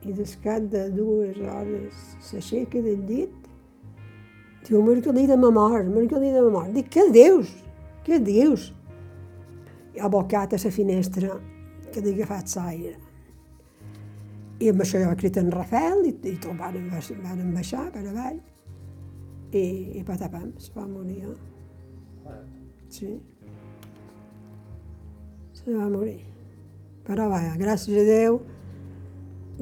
I 0.00 0.14
descat 0.16 0.70
de 0.72 0.86
dues 0.94 1.36
hores 1.44 1.96
s'aixeca 2.24 2.80
del 2.80 3.02
llit, 3.08 3.48
diu, 4.64 4.80
Margalida, 4.84 5.36
ma 5.36 5.50
mort, 5.52 5.88
Margalida, 5.92 6.40
ma 6.46 6.54
mort. 6.60 6.72
Dic, 6.76 6.88
què 6.94 7.08
dius? 7.12 7.52
Què 8.06 8.20
dius? 8.24 8.70
I 9.94 10.00
ha 10.00 10.08
abocat 10.08 10.54
a 10.54 10.60
la 10.62 10.72
finestra 10.72 11.36
que 11.90 12.00
li 12.00 12.14
ha 12.14 12.20
agafat 12.20 12.54
l'aire. 12.56 12.96
I 14.60 14.70
amb 14.70 14.84
això 14.84 15.00
jo 15.00 15.10
crit 15.20 15.38
en 15.40 15.50
Rafael 15.52 16.04
i, 16.04 16.14
i 16.28 16.36
tot 16.40 16.56
van, 16.60 16.76
van 17.24 17.44
baixar 17.56 17.86
per 17.92 18.04
avall. 18.04 18.38
I, 19.50 19.64
i 19.98 20.02
patapam, 20.06 20.52
se 20.62 20.72
va 20.76 20.86
morir. 20.86 21.34
Sí. 22.92 23.16
Se 25.56 25.72
va 25.74 25.88
morir. 25.90 26.20
Però 27.08 27.26
vaja, 27.32 27.56
gràcies 27.58 27.98
a 27.98 28.04
Déu, 28.06 28.38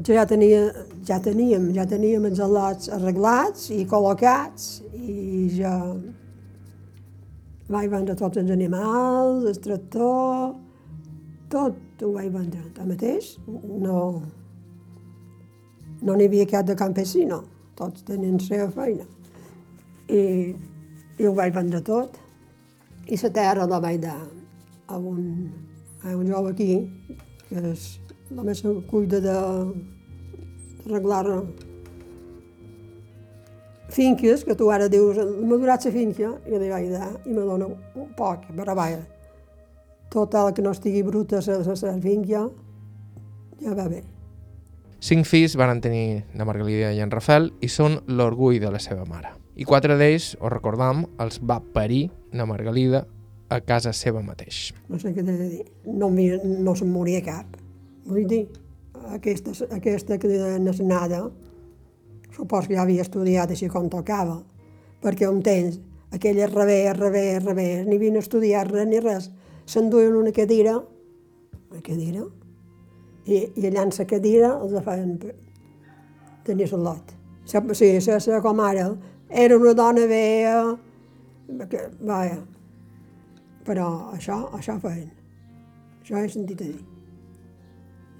ja, 0.06 0.24
tenia, 0.26 0.72
ja 1.06 1.18
teníem, 1.20 1.72
ja 1.74 1.86
teníem 1.88 2.28
els 2.30 2.38
al·lots 2.42 2.90
arreglats 2.94 3.68
i 3.74 3.84
col·locats 3.88 4.78
i 4.94 5.48
ja 5.56 5.74
vaig 7.68 7.90
vendre 7.92 8.16
tots 8.16 8.38
els 8.40 8.50
animals, 8.50 9.44
el 9.44 9.60
tractor, 9.64 10.54
tot 11.52 12.02
ho 12.04 12.12
vaig 12.14 12.30
vendre. 12.32 12.62
Tanmateix, 12.76 13.34
no, 13.48 13.98
no 16.00 16.16
n'hi 16.16 16.28
havia 16.30 16.48
cap 16.48 16.66
de 16.68 16.76
campesino, 16.78 17.42
tots 17.76 18.06
tenien 18.08 18.38
la 18.38 18.46
seva 18.46 18.70
feina. 18.72 19.04
I, 20.08 20.54
I 21.18 21.26
ho 21.26 21.34
vaig 21.36 21.54
vendre 21.54 21.82
tot. 21.84 22.16
I 23.08 23.16
la 23.20 23.30
terra 23.32 23.66
la 23.68 23.80
vaig 23.80 24.00
dar 24.00 24.20
a 24.88 24.96
un, 24.96 25.48
a 26.04 26.14
un 26.16 26.28
jove 26.28 26.52
aquí, 26.52 26.72
que 27.48 27.64
és, 27.72 27.88
només 28.30 28.60
se 28.62 28.72
cuida 28.90 29.20
de 29.20 29.34
arreglar 30.86 31.42
finques, 33.88 34.44
que 34.44 34.54
tu 34.54 34.70
ara 34.70 34.88
dius, 34.88 35.16
m'ha 35.16 35.56
durat 35.56 35.84
la 35.84 35.92
finca, 35.92 36.34
i 36.46 36.58
li 36.58 36.68
vaig 36.68 36.90
dar, 36.92 37.12
i 37.24 37.32
me 37.32 37.44
dona 37.46 37.68
un 37.68 38.12
poc, 38.16 38.44
però 38.56 38.76
vaja, 38.76 39.00
tot 40.12 40.34
el 40.34 40.52
que 40.54 40.62
no 40.62 40.72
estigui 40.76 41.02
bruta 41.02 41.40
la, 41.40 41.58
la, 41.64 41.74
la 41.74 41.98
finca, 42.04 42.46
ja 43.62 43.74
va 43.74 43.88
bé. 43.88 44.04
Cinc 45.00 45.28
fills 45.30 45.54
van 45.56 45.80
tenir 45.80 46.24
de 46.34 46.44
Margalida 46.44 46.90
i 46.92 46.98
en 47.04 47.12
Rafel 47.14 47.52
i 47.62 47.68
són 47.70 48.00
l'orgull 48.10 48.58
de 48.58 48.72
la 48.74 48.80
seva 48.82 49.04
mare. 49.06 49.30
I 49.58 49.66
quatre 49.66 49.94
d'ells, 49.98 50.32
ho 50.40 50.50
recordam, 50.50 51.04
els 51.22 51.38
va 51.42 51.60
parir 51.74 52.08
na 52.34 52.46
Margalida 52.46 53.04
a 53.48 53.60
casa 53.64 53.92
seva 53.94 54.20
mateix. 54.22 54.72
No 54.90 54.98
sé 54.98 55.14
què 55.14 55.22
t'he 55.22 55.36
de 55.38 55.48
dir. 55.48 55.64
No, 55.86 56.10
no 56.10 56.74
se'n 56.76 56.90
moria 56.92 57.22
cap. 57.24 57.56
Vull 58.08 58.24
dir, 58.28 58.46
aquesta, 59.12 59.52
aquesta 59.76 60.16
que 60.18 60.30
li 60.30 60.38
deien 60.40 60.88
nada, 60.88 61.26
supos 62.34 62.68
que 62.68 62.76
ja 62.76 62.86
havia 62.86 63.04
estudiat 63.04 63.52
així 63.52 63.68
com 63.68 63.88
tocava, 63.92 64.38
perquè 65.02 65.28
un 65.28 65.42
temps 65.42 65.78
aquella 66.14 66.46
revés, 66.48 66.96
revés, 66.96 67.44
revés, 67.44 67.86
ni 67.86 67.96
havien 67.96 68.16
estudiat 68.16 68.70
res 68.70 68.88
ni 68.88 69.00
res. 69.04 69.30
S'enduien 69.68 70.16
una 70.16 70.32
cadira, 70.32 70.78
una 71.68 71.82
cadira, 71.84 72.24
i, 73.28 73.44
i 73.60 73.68
allà 73.68 73.84
en 73.84 73.92
la 73.92 74.08
cadira 74.08 74.52
els 74.56 74.84
feien 74.84 75.16
tenir 76.48 76.72
el 76.72 76.84
lot. 76.84 77.16
Sí, 77.44 77.60
sí, 78.00 78.20
sí, 78.20 78.40
com 78.44 78.60
ara, 78.60 78.90
era 79.28 79.56
una 79.56 79.74
dona 79.76 80.06
vea, 80.08 80.60
que, 81.68 81.88
vaja, 82.00 82.40
però 83.68 83.88
això, 84.16 84.46
això 84.56 84.78
feien. 84.80 85.10
Això 86.00 86.22
he 86.22 86.30
sentit 86.32 86.64
a 86.64 86.70
dir. 86.70 86.97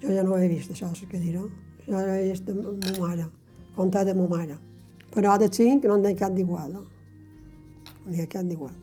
Jo 0.03 0.13
ja 0.15 0.23
no 0.23 0.35
ho 0.35 0.39
he 0.39 0.49
vist, 0.49 0.71
això, 0.71 0.91
la 0.91 1.11
cadira. 1.11 1.43
Això 1.81 2.05
he 2.15 2.29
vist 2.31 2.47
de 2.47 2.55
ma 2.55 2.95
mare, 3.01 3.27
contar 3.77 4.05
de 4.05 4.15
ma 4.15 4.29
mare. 4.29 4.59
Però 5.15 5.39
de 5.39 5.49
cinc 5.53 5.85
no 5.89 5.97
n'hi 5.97 6.13
ha 6.13 6.23
cap 6.27 6.33
d'igual. 6.37 6.73
No? 6.73 6.85
n'hi 8.09 8.23
ha 8.23 8.29
cap 8.31 8.47
d'igual. 8.49 8.75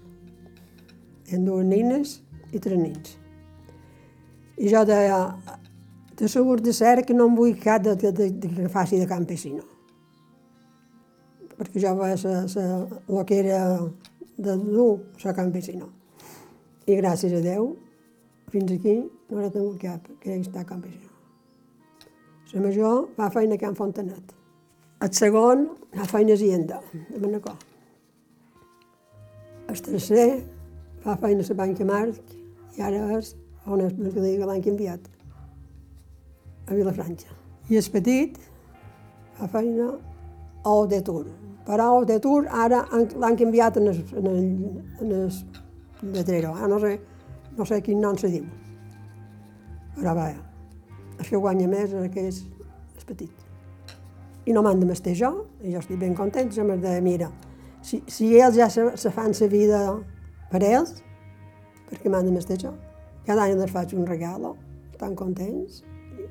Ha 1.32 1.40
dues 1.42 1.66
nines 1.66 2.20
i 2.54 2.62
tres 2.62 2.80
nins. 2.80 3.16
I 4.62 4.72
jo 4.72 4.84
deia, 4.88 5.20
de 6.16 6.30
segur 6.32 6.60
de 6.64 6.74
cert 6.74 7.08
que 7.08 7.16
no 7.16 7.28
em 7.30 7.38
vull 7.38 7.56
cap 7.60 7.84
de, 7.84 7.96
de, 8.00 8.12
de, 8.12 8.30
de 8.32 8.52
que 8.54 8.70
faci 8.72 9.00
de 9.02 9.08
campesino. 9.10 9.64
Perquè 11.56 11.82
jo 11.82 11.96
vaig 11.98 12.20
ser 12.20 12.68
el 12.68 13.26
que 13.28 13.40
era 13.42 13.62
de 14.38 14.58
dur, 14.62 15.02
ser 15.20 15.36
campesino. 15.36 15.90
I 16.86 17.00
gràcies 17.00 17.34
a 17.34 17.42
Déu, 17.44 17.74
fins 18.54 18.72
aquí 18.78 19.00
no 19.02 19.42
n'he 19.42 19.52
tingut 19.52 19.82
cap 19.82 20.08
que 20.22 20.36
hagi 20.36 20.46
estat 20.46 20.68
campesino. 20.70 21.05
La 22.54 22.62
major 22.62 23.08
fa 23.18 23.30
feina 23.34 23.56
a 23.56 23.58
Can 23.60 23.76
Fontanet. 23.76 24.34
El 25.04 25.12
segon 25.14 25.66
fa 25.96 26.06
feina 26.08 26.34
a 26.34 26.40
Zienda, 26.40 26.78
a 26.80 27.20
Manacor. 27.20 27.58
El 29.68 29.82
tercer 29.82 30.28
fa 31.04 31.18
feina 31.22 31.44
a 31.44 31.50
la 31.50 31.58
Banca 31.62 31.86
Marc 31.90 32.36
i 32.78 32.82
ara 32.86 33.02
és 33.18 33.34
on 33.66 33.82
és 33.82 33.94
el 33.98 34.14
que 34.14 34.46
l'han 34.46 34.62
canviat, 34.62 35.08
a 36.70 36.74
Vilafranca. 36.78 37.34
I 37.70 37.80
el 37.82 37.90
petit 37.92 38.38
fa 39.40 39.48
feina 39.50 39.90
a 40.64 40.70
Odetur. 40.84 41.26
Però 41.66 41.82
a 41.90 42.00
Odetur 42.04 42.46
ara 42.48 42.84
han- 42.94 43.10
l'han 43.20 43.36
canviat 43.36 43.78
en 43.82 43.88
el, 43.90 44.04
en 44.22 44.28
el, 44.28 44.44
en 45.02 45.12
el 45.12 46.12
letrero. 46.14 46.54
Ah, 46.56 46.68
no, 46.68 46.80
sé, 46.80 47.00
no 47.58 47.66
sé 47.66 47.82
quin 47.82 48.00
nom 48.02 48.18
se 48.18 48.30
diu. 48.30 48.46
Però 49.98 50.14
vaja, 50.14 50.45
que 51.30 51.42
guanya 51.42 51.68
més 51.72 51.90
és 51.90 51.98
el 52.00 52.12
que 52.14 52.28
és 52.30 52.44
el 53.00 53.08
petit. 53.10 53.44
I 54.46 54.54
no 54.54 54.62
m'han 54.62 54.80
de 54.82 54.88
mestir 54.90 55.16
jo, 55.18 55.32
i 55.64 55.74
jo 55.74 55.82
estic 55.82 56.00
ben 56.02 56.14
content, 56.18 56.52
jo 56.54 56.66
m'he 56.68 56.78
de, 56.82 56.94
mira, 57.02 57.32
si, 57.86 58.02
si 58.08 58.30
ells 58.38 58.58
ja 58.60 58.70
se, 58.70 58.86
se 58.98 59.12
fan 59.14 59.34
la 59.40 59.48
vida 59.50 59.82
per 60.52 60.62
ells, 60.64 61.00
perquè 61.90 62.12
m'han 62.12 62.30
de 62.30 62.36
mestir 62.36 62.60
jo. 62.62 62.74
Cada 63.26 63.46
any 63.46 63.56
els 63.58 63.74
faig 63.74 63.96
un 63.98 64.06
regalo, 64.06 64.56
estan 64.92 65.16
contents, 65.18 65.82
i, 66.14 66.28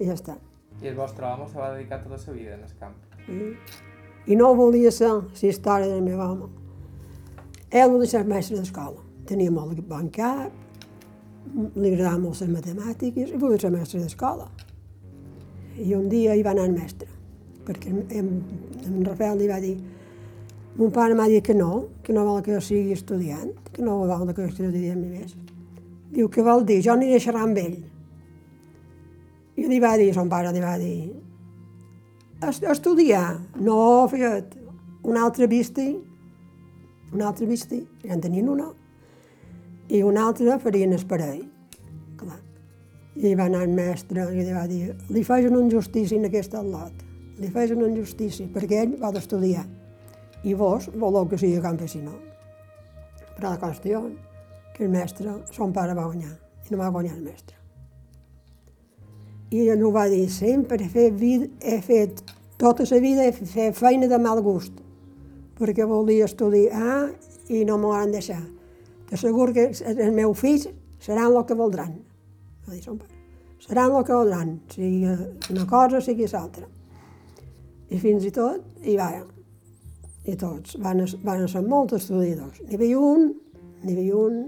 i 0.00 0.08
ja 0.08 0.16
està. 0.16 0.38
I 0.80 0.92
el 0.92 0.96
vostre 0.96 1.26
home 1.26 1.48
se 1.50 1.58
va 1.58 1.72
dedicar 1.74 2.00
tota 2.02 2.20
la 2.24 2.32
vida 2.32 2.54
en 2.54 2.64
el 2.64 2.74
camp. 2.80 2.96
I, 3.28 3.52
I 4.32 4.36
no 4.36 4.54
volia 4.56 4.92
ser 4.94 5.10
la 5.10 5.50
història 5.50 5.90
del 5.90 6.04
meu 6.06 6.20
home. 6.24 6.48
Ell 7.68 7.92
volia 7.92 8.08
ser 8.08 8.24
mestre 8.24 8.60
d'escola. 8.60 9.04
Tenia 9.28 9.52
molt 9.52 9.82
bon 9.84 10.08
cap, 10.08 10.54
li 11.76 11.92
agradaven 11.92 12.22
molt 12.24 12.40
les 12.42 12.50
matemàtiques 12.52 13.30
i 13.34 13.38
volia 13.40 13.60
ser 13.60 13.70
mestre 13.74 14.00
d'escola. 14.02 14.48
I 15.78 15.94
un 15.94 16.08
dia 16.10 16.34
hi 16.34 16.42
va 16.42 16.52
anar 16.54 16.66
el 16.68 16.74
mestre, 16.74 17.08
perquè 17.66 17.92
en, 17.92 18.02
en, 18.18 19.04
Rafael 19.06 19.38
li 19.38 19.48
va 19.50 19.60
dir 19.62 19.76
mon 20.78 20.92
pare 20.94 21.14
m'ha 21.18 21.26
dit 21.26 21.42
que 21.42 21.54
no, 21.58 21.88
que 22.06 22.14
no 22.14 22.22
vol 22.24 22.42
que 22.46 22.54
jo 22.54 22.60
sigui 22.62 22.92
estudiant, 22.94 23.50
que 23.74 23.82
no 23.82 23.96
vol 23.98 24.28
que 24.30 24.44
jo 24.44 24.48
estudi 24.52 24.92
més. 24.94 25.34
Diu, 26.14 26.28
què 26.30 26.44
vol 26.46 26.62
dir? 26.64 26.78
Jo 26.86 26.92
aniré 26.94 27.16
a 27.18 27.22
xerrar 27.24 27.42
amb 27.48 27.58
ell. 27.58 27.78
I 29.58 29.66
li 29.66 29.80
va 29.82 29.96
dir, 29.98 30.12
son 30.14 30.30
pare 30.30 30.52
li 30.54 30.62
va 30.62 30.76
dir, 30.78 31.10
"Est- 32.46 32.62
estudiar, 32.62 33.40
no, 33.58 34.06
fiat, 34.08 34.54
un 35.02 35.16
altre 35.16 35.48
visti, 35.48 35.98
un 37.12 37.22
altre 37.22 37.46
visti, 37.46 37.80
ja 38.04 38.14
en 38.14 38.20
tenien 38.20 38.48
una, 38.48 38.70
i 39.88 40.02
un 40.04 40.18
altre 40.20 40.58
farien 40.60 40.92
el 40.92 41.04
parell. 41.08 41.42
Clar. 42.18 42.38
I 43.16 43.34
va 43.34 43.48
anar 43.48 43.64
el 43.66 43.74
mestre 43.74 44.28
i 44.34 44.44
li 44.44 44.54
va 44.54 44.66
dir, 44.70 44.94
li 45.10 45.24
faig 45.24 45.48
una 45.50 45.62
injustícia 45.64 46.18
en 46.18 46.28
aquest 46.28 46.54
lot, 46.54 47.04
li 47.38 47.50
faig 47.50 47.74
una 47.74 47.88
injustícia, 47.88 48.46
perquè 48.52 48.82
ell 48.84 48.96
va 49.00 49.12
d'estudiar, 49.14 49.64
i 50.44 50.54
vos 50.54 50.90
voleu 50.94 51.26
que 51.28 51.38
sigui 51.40 51.60
campesino. 51.62 52.14
Però 53.36 53.54
la 53.54 53.60
qüestió 53.60 54.04
que 54.74 54.84
el 54.84 54.90
mestre, 54.92 55.40
son 55.50 55.72
pare 55.72 55.94
va 55.94 56.06
guanyar, 56.06 56.34
i 56.66 56.74
no 56.74 56.82
va 56.82 56.92
guanyar 56.94 57.16
el 57.16 57.24
mestre. 57.24 57.56
I 59.50 59.64
ell 59.72 59.82
ho 59.82 59.90
va 59.94 60.04
dir, 60.12 60.26
sempre 60.30 60.76
he 60.84 60.90
fet, 60.92 61.14
vid 61.16 61.48
he 61.64 61.80
fet 61.80 62.20
tota 62.58 62.84
la 62.90 63.00
vida 63.00 63.24
he 63.24 63.32
fet 63.32 63.76
feina 63.78 64.06
de 64.10 64.18
mal 64.18 64.42
gust, 64.42 64.74
perquè 65.58 65.86
volia 65.86 66.26
estudiar 66.26 67.08
i 67.48 67.64
no 67.64 67.78
m'ho 67.78 67.94
han 67.94 68.12
deixat. 68.12 68.57
T'asseguro 69.08 69.54
que 69.56 69.70
els 69.72 70.14
meus 70.14 70.38
fills 70.38 70.68
seran 71.00 71.32
el 71.32 71.44
que 71.48 71.56
voldran. 71.56 71.96
Va 72.66 72.74
dir 72.74 72.82
son 72.84 72.98
pare. 73.00 73.14
Seran 73.64 73.96
el 73.96 74.04
que 74.04 74.14
voldran, 74.14 74.54
sigui 74.70 75.06
una 75.08 75.66
cosa, 75.66 76.00
sigui 76.04 76.28
l'altra. 76.30 76.68
I 77.88 77.98
fins 77.98 78.26
i 78.28 78.32
tot, 78.34 78.64
i 78.84 78.96
va, 78.98 79.08
i 80.28 80.36
tots, 80.36 80.76
van, 80.84 81.04
van 81.24 81.46
ser 81.48 81.62
molts 81.64 81.96
estudiadors. 81.96 82.60
N'hi 82.66 82.76
havia 82.76 82.98
un, 83.00 83.30
n'hi 83.82 83.94
havia 83.94 84.16
un 84.16 84.40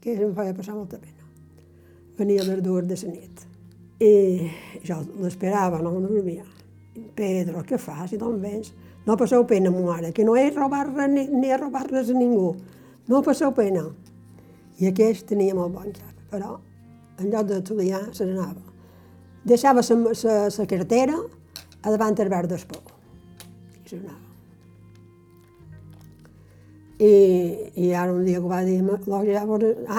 que 0.00 0.14
em 0.14 0.34
feia 0.36 0.54
passar 0.56 0.76
molta 0.76 1.00
pena. 1.02 1.26
Venia 2.18 2.44
a 2.44 2.48
les 2.48 2.62
dues 2.62 2.86
de 2.86 2.98
la 3.02 3.14
nit. 3.14 3.46
I 4.00 4.12
jo 4.86 5.00
l'esperava, 5.20 5.80
no 5.82 5.92
dormia. 5.98 6.46
Pedro, 7.16 7.64
què 7.66 7.78
fas? 7.78 8.14
I 8.14 8.20
d'on 8.20 8.38
vens? 8.40 8.72
No 9.06 9.16
passeu 9.16 9.44
pena, 9.48 9.72
ma 9.72 9.80
mare, 9.80 10.12
que 10.12 10.24
no 10.24 10.36
he 10.36 10.50
robat 10.52 10.92
res 10.92 11.10
ni, 11.10 11.26
ni 11.32 11.50
he 11.50 11.58
robat 11.58 11.90
res 11.90 12.12
a 12.12 12.16
ningú. 12.16 12.54
No 13.08 13.22
passeu 13.22 13.52
pena. 13.56 13.84
I 14.80 14.88
aquest 14.90 15.26
tenia 15.28 15.54
molt 15.54 15.74
bon 15.74 15.92
cap, 15.92 16.16
però 16.30 16.56
en 17.20 17.30
lloc 17.32 17.48
d'estudiar 17.48 18.02
se 18.16 18.26
n'anava. 18.26 18.62
Deixava 19.44 19.82
la 19.82 20.66
cartera 20.66 21.16
a 21.82 21.90
davant 21.90 22.16
del 22.16 22.28
bar 22.32 22.46
d'espó. 22.46 22.80
I 23.84 23.88
se 23.88 23.96
n'anava. 23.96 24.28
I, 27.00 27.12
I 27.80 27.92
ara 27.96 28.12
un 28.12 28.24
dia 28.24 28.40
que 28.40 28.48
va 28.48 28.62
dir, 28.64 28.80
ja 29.32 29.44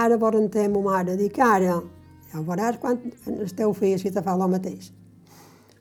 ara 0.05 0.17
volen 0.21 0.49
ter 0.53 0.69
ma 0.69 0.81
mare, 0.85 1.17
dic 1.17 1.39
ara, 1.41 1.81
ja 2.31 2.41
veuràs 2.45 2.77
quan 2.77 3.01
el 3.25 3.53
teu 3.57 3.73
fill 3.73 3.97
si 3.97 4.11
te 4.13 4.21
fa 4.21 4.37
el 4.37 4.49
mateix 4.49 4.91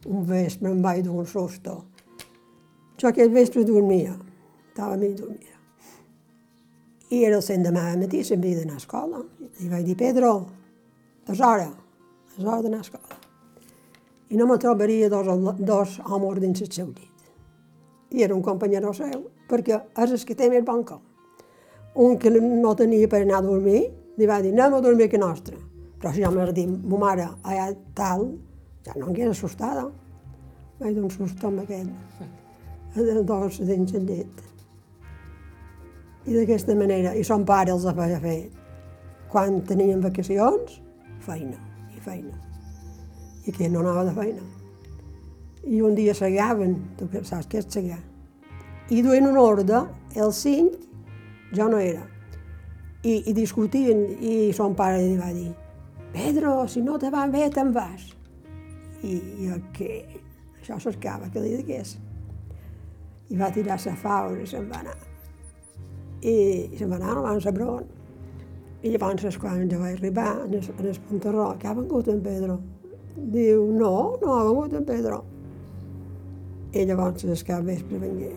un 0.06 0.24
vespre 0.24 0.70
em 0.70 0.83
vaig 0.83 1.04
d'un 1.04 1.26
susto. 1.26 1.76
Jo 3.00 3.09
aquell 3.09 3.33
vespre 3.33 3.64
dormia, 3.64 4.16
estava 4.68 4.94
a 4.94 4.96
mi 4.96 5.12
dormia. 5.14 5.60
I 7.11 7.25
era 7.27 7.40
el 7.40 7.42
cent 7.42 7.64
de 7.66 7.73
mà 7.75 7.88
matí, 7.99 8.23
s'havia 8.23 8.61
d'anar 8.61 8.77
a 8.79 8.83
escola. 8.83 9.20
I 9.59 9.68
vaig 9.68 9.87
dir, 9.88 9.96
Pedro, 9.99 10.31
és 11.27 11.40
hora, 11.40 11.66
és 12.37 12.44
hora 12.44 12.62
d'anar 12.62 12.79
a 12.79 12.87
escola. 12.87 13.18
I 14.31 14.38
no 14.38 14.46
me 14.46 14.59
trobaria 14.62 15.09
dos, 15.11 15.27
dos 15.59 15.96
homes 16.07 16.38
dins 16.40 16.61
el 16.62 16.70
seu 16.70 16.87
llit. 16.87 17.25
I 18.14 18.23
era 18.23 18.35
un 18.35 18.42
companyero 18.42 18.92
seu, 18.94 19.25
perquè 19.51 19.81
és 20.05 20.12
el 20.14 20.23
que 20.27 20.37
té 20.38 20.49
més 20.51 20.62
bon 20.66 20.85
cop. 20.87 21.03
Un 21.99 22.14
que 22.23 22.31
no 22.31 22.75
tenia 22.79 23.09
per 23.11 23.25
anar 23.25 23.40
a 23.40 23.46
dormir, 23.49 23.83
li 24.16 24.27
va 24.31 24.38
dir, 24.42 24.53
anem 24.55 24.79
a 24.79 24.81
dormir 24.85 25.09
que 25.11 25.18
nostra. 25.18 25.59
Però 25.99 26.12
si 26.14 26.23
jo 26.23 26.31
m'ha 26.31 26.46
dit, 26.55 26.70
ma 26.70 27.01
mare, 27.03 27.27
allà 27.42 27.73
tal, 27.99 28.29
ja 28.87 28.94
no 28.96 29.11
em 29.11 29.18
queda 29.18 29.35
assustada. 29.35 29.88
Vaig 30.79 30.94
d'un 30.94 31.11
susto 31.11 31.51
amb 31.51 31.64
aquell. 31.64 31.90
Dos 33.27 33.59
dins 33.66 33.99
el 33.99 34.07
llet. 34.07 34.50
I 36.31 36.37
d'aquesta 36.37 36.77
manera, 36.79 37.16
i 37.19 37.25
son 37.27 37.45
pare 37.47 37.75
els 37.75 37.87
feia 37.97 38.21
fer. 38.23 38.38
Quan 39.31 39.61
tenien 39.66 40.03
vacacions, 40.03 40.77
feina, 41.27 41.59
i 41.97 42.03
feina. 42.03 42.37
I 43.47 43.55
que 43.57 43.69
no 43.71 43.83
anava 43.83 44.05
de 44.07 44.14
feina. 44.14 44.45
I 45.66 45.83
un 45.83 45.99
dia 45.99 46.14
segaven, 46.14 46.77
tu 46.99 47.09
saps 47.27 47.51
què 47.51 47.59
és 47.61 47.66
segar. 47.69 47.99
I 48.90 49.03
duien 49.03 49.27
una 49.27 49.43
ordre, 49.43 49.83
el 50.14 50.33
cinc, 50.35 50.79
jo 51.55 51.66
no 51.71 51.83
era. 51.83 52.07
I, 53.03 53.25
i 53.31 53.35
discutien, 53.35 54.07
i 54.21 54.53
son 54.55 54.79
pare 54.79 55.03
li 55.03 55.19
va 55.19 55.35
dir, 55.35 55.51
Pedro, 56.14 56.66
si 56.69 56.83
no 56.83 56.99
te 56.99 57.11
va 57.11 57.27
bé, 57.31 57.47
te'n 57.55 57.71
vas 57.75 58.11
i 59.03 59.16
jo 59.47 59.59
que 59.73 59.90
això 60.61 60.79
cercava 60.83 61.31
que 61.33 61.43
li 61.43 61.57
digués. 61.61 61.97
I 63.31 63.38
va 63.38 63.51
tirar 63.55 63.79
la 63.85 63.95
faula 63.97 64.43
i 64.43 64.49
se'n 64.49 64.69
va 64.69 64.81
anar. 64.83 65.10
I 66.20 66.37
se'n 66.76 66.90
va 66.90 66.98
anar 67.00 67.16
davant 67.16 67.40
la 67.44 67.52
bron. 67.56 67.88
I 68.83 68.92
llavors, 68.94 69.37
quan 69.40 69.68
jo 69.68 69.78
vaig 69.80 69.98
arribar 69.98 70.30
en 70.46 70.54
el, 70.56 70.68
en 70.78 70.87
el 70.88 71.00
Pontarró, 71.09 71.50
que 71.59 71.68
ha 71.68 71.74
vengut 71.76 72.09
en 72.09 72.22
Pedro? 72.24 72.61
Diu, 73.16 73.66
no, 73.76 73.92
no 74.22 74.35
ha 74.35 74.44
vengut 74.46 74.76
en 74.78 74.87
Pedro. 74.88 75.20
I 76.72 76.87
llavors 76.88 77.24
és 77.24 77.44
que 77.44 77.61
vespre 77.66 78.00
vengué. 78.00 78.30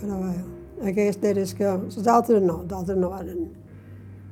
Però 0.00 0.18
bé, 0.20 0.34
aquest 0.90 1.24
era 1.24 1.46
que... 1.56 1.72
Les 1.86 2.10
altres 2.10 2.42
no, 2.42 2.60
els 2.64 2.76
altres 2.76 3.00
no 3.00 3.12
van. 3.12 3.48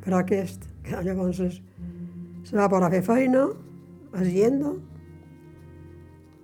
Però 0.04 0.20
aquest, 0.20 0.68
que 0.84 1.02
llavors 1.06 1.40
se 1.40 2.56
va 2.56 2.68
posar 2.68 2.88
a 2.88 2.94
fer 2.96 3.02
feina, 3.06 3.48
a 4.12 4.20
Hacienda, 4.20 4.74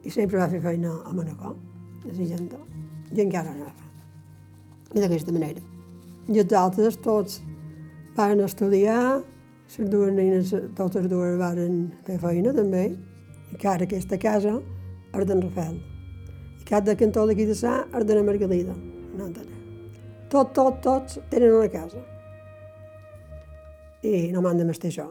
i 0.06 0.12
sempre 0.14 0.38
va 0.38 0.48
fer 0.48 0.62
feina 0.62 0.92
a 1.04 1.12
Manacor, 1.12 1.56
de 2.04 2.14
Sigenta, 2.14 2.60
i 3.10 3.24
encara 3.24 3.52
anava. 3.56 3.90
I 4.94 5.02
d'aquesta 5.02 5.34
manera. 5.34 5.75
I 6.26 6.40
els 6.42 6.52
altres 6.58 6.96
tots 7.02 7.40
van 8.16 8.40
estudiar, 8.42 9.22
les 9.66 9.90
dues 9.90 10.14
nenes, 10.14 10.54
totes 10.78 11.06
dues 11.10 11.36
van 11.38 11.90
fer 12.06 12.16
feina 12.22 12.54
també, 12.56 12.88
i 13.52 13.60
cara 13.62 13.86
aquesta 13.86 14.18
casa 14.18 14.56
és 15.14 15.28
d'en 15.28 15.42
Rafael. 15.44 15.76
I 16.60 16.66
cap 16.66 16.86
de 16.86 16.96
cantó 16.98 17.26
d'aquí 17.26 17.46
de 17.46 17.54
Sa 17.54 17.84
és 17.94 18.06
de 18.06 18.18
la 18.18 18.24
Margalida. 18.26 18.74
No 19.16 19.30
Tot, 20.28 20.50
tot, 20.52 20.80
tots 20.82 21.20
tenen 21.30 21.54
una 21.54 21.70
casa. 21.70 22.02
I 24.02 24.32
no 24.34 24.42
m'han 24.42 24.58
de 24.58 24.66
mestir 24.66 24.90
això. 24.90 25.06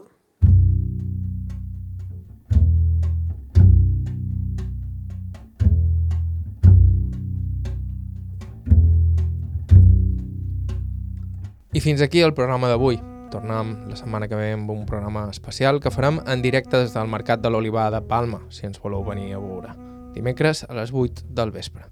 I 11.76 11.80
fins 11.80 12.00
aquí 12.00 12.22
el 12.24 12.32
programa 12.32 12.70
d'avui. 12.70 12.96
Tornem 13.28 13.74
la 13.90 13.96
setmana 13.98 14.30
que 14.30 14.36
ve 14.38 14.46
amb 14.54 14.70
un 14.72 14.86
programa 14.88 15.26
especial 15.28 15.76
que 15.84 15.90
farem 15.92 16.22
en 16.24 16.40
directe 16.40 16.78
des 16.80 16.94
del 16.94 17.10
Mercat 17.12 17.42
de 17.42 17.50
l'Olivar 17.52 17.90
de 17.92 18.00
Palma, 18.00 18.38
si 18.48 18.64
ens 18.64 18.80
voleu 18.80 19.04
venir 19.04 19.34
a 19.36 19.40
veure. 19.42 19.74
Dimecres 20.14 20.64
a 20.64 20.72
les 20.72 20.88
8 20.88 21.26
del 21.36 21.52
vespre. 21.52 21.84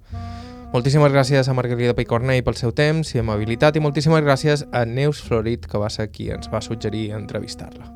Moltíssimes 0.73 1.13
gràcies 1.13 1.51
a 1.51 1.57
Margarida 1.59 1.93
Picornell 1.93 2.41
pel 2.47 2.57
seu 2.57 2.73
temps 2.73 3.13
i 3.13 3.21
amabilitat 3.21 3.77
i 3.77 3.85
moltíssimes 3.85 4.25
gràcies 4.25 4.65
a 4.73 4.87
Neus 4.89 5.21
Florit, 5.21 5.69
que 5.69 5.77
va 5.77 5.93
ser 5.93 6.09
qui 6.09 6.31
ens 6.33 6.49
va 6.49 6.65
suggerir 6.65 7.11
entrevistar-la. 7.21 7.93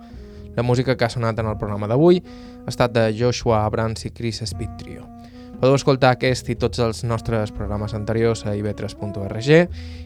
La 0.60 0.62
música 0.62 0.92
que 0.94 1.08
ha 1.08 1.14
sonat 1.16 1.40
en 1.40 1.48
el 1.48 1.56
programa 1.56 1.88
d'avui 1.88 2.20
ha 2.20 2.68
estat 2.68 2.92
de 2.92 3.14
Joshua 3.16 3.64
Abrams 3.64 4.04
i 4.04 4.12
Chris 4.12 4.44
Speed 4.44 4.76
Trio. 4.76 5.08
Podeu 5.58 5.74
escoltar 5.74 6.12
aquest 6.14 6.46
i 6.52 6.54
tots 6.54 6.78
els 6.78 7.00
nostres 7.02 7.50
programes 7.50 7.90
anteriors 7.96 8.44
a 8.46 8.52
ib3.org 8.54 9.48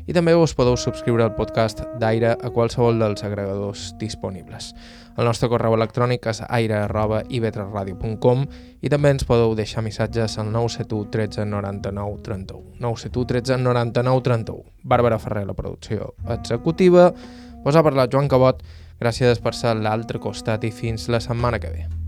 i 0.09 0.15
també 0.17 0.33
us 0.33 0.57
podeu 0.57 0.79
subscriure 0.81 1.21
al 1.27 1.35
podcast 1.37 1.85
d'Aire 2.01 2.41
a 2.41 2.49
qualsevol 2.55 2.97
dels 2.97 3.21
agregadors 3.29 3.93
disponibles. 4.01 4.73
El 5.21 5.29
nostre 5.29 5.53
correu 5.53 5.77
electrònic 5.77 6.25
és 6.33 6.41
aire.ib3radio.com 6.49 8.49
i 8.81 8.89
també 8.89 9.13
ens 9.13 9.29
podeu 9.29 9.53
deixar 9.53 9.85
missatges 9.85 10.41
al 10.41 10.49
971 10.57 11.13
13 11.13 11.45
99 11.45 12.25
31. 12.25 12.81
971 12.81 13.29
13 13.37 13.61
99 13.61 14.25
31. 14.33 14.65
Bàrbara 14.89 15.21
Ferrer, 15.21 15.45
la 15.45 15.53
producció 15.59 16.17
executiva. 16.33 17.13
Vos 17.63 17.77
ha 17.77 17.85
parlat 17.85 18.09
Joan 18.09 18.25
Cabot. 18.33 18.65
Gràcies 19.03 19.43
per 19.45 19.53
ser 19.53 19.75
a 19.75 19.77
l'altre 19.77 20.17
costat 20.17 20.65
i 20.65 20.73
fins 20.73 21.13
la 21.13 21.21
setmana 21.21 21.61
que 21.61 21.77
ve. 21.77 22.02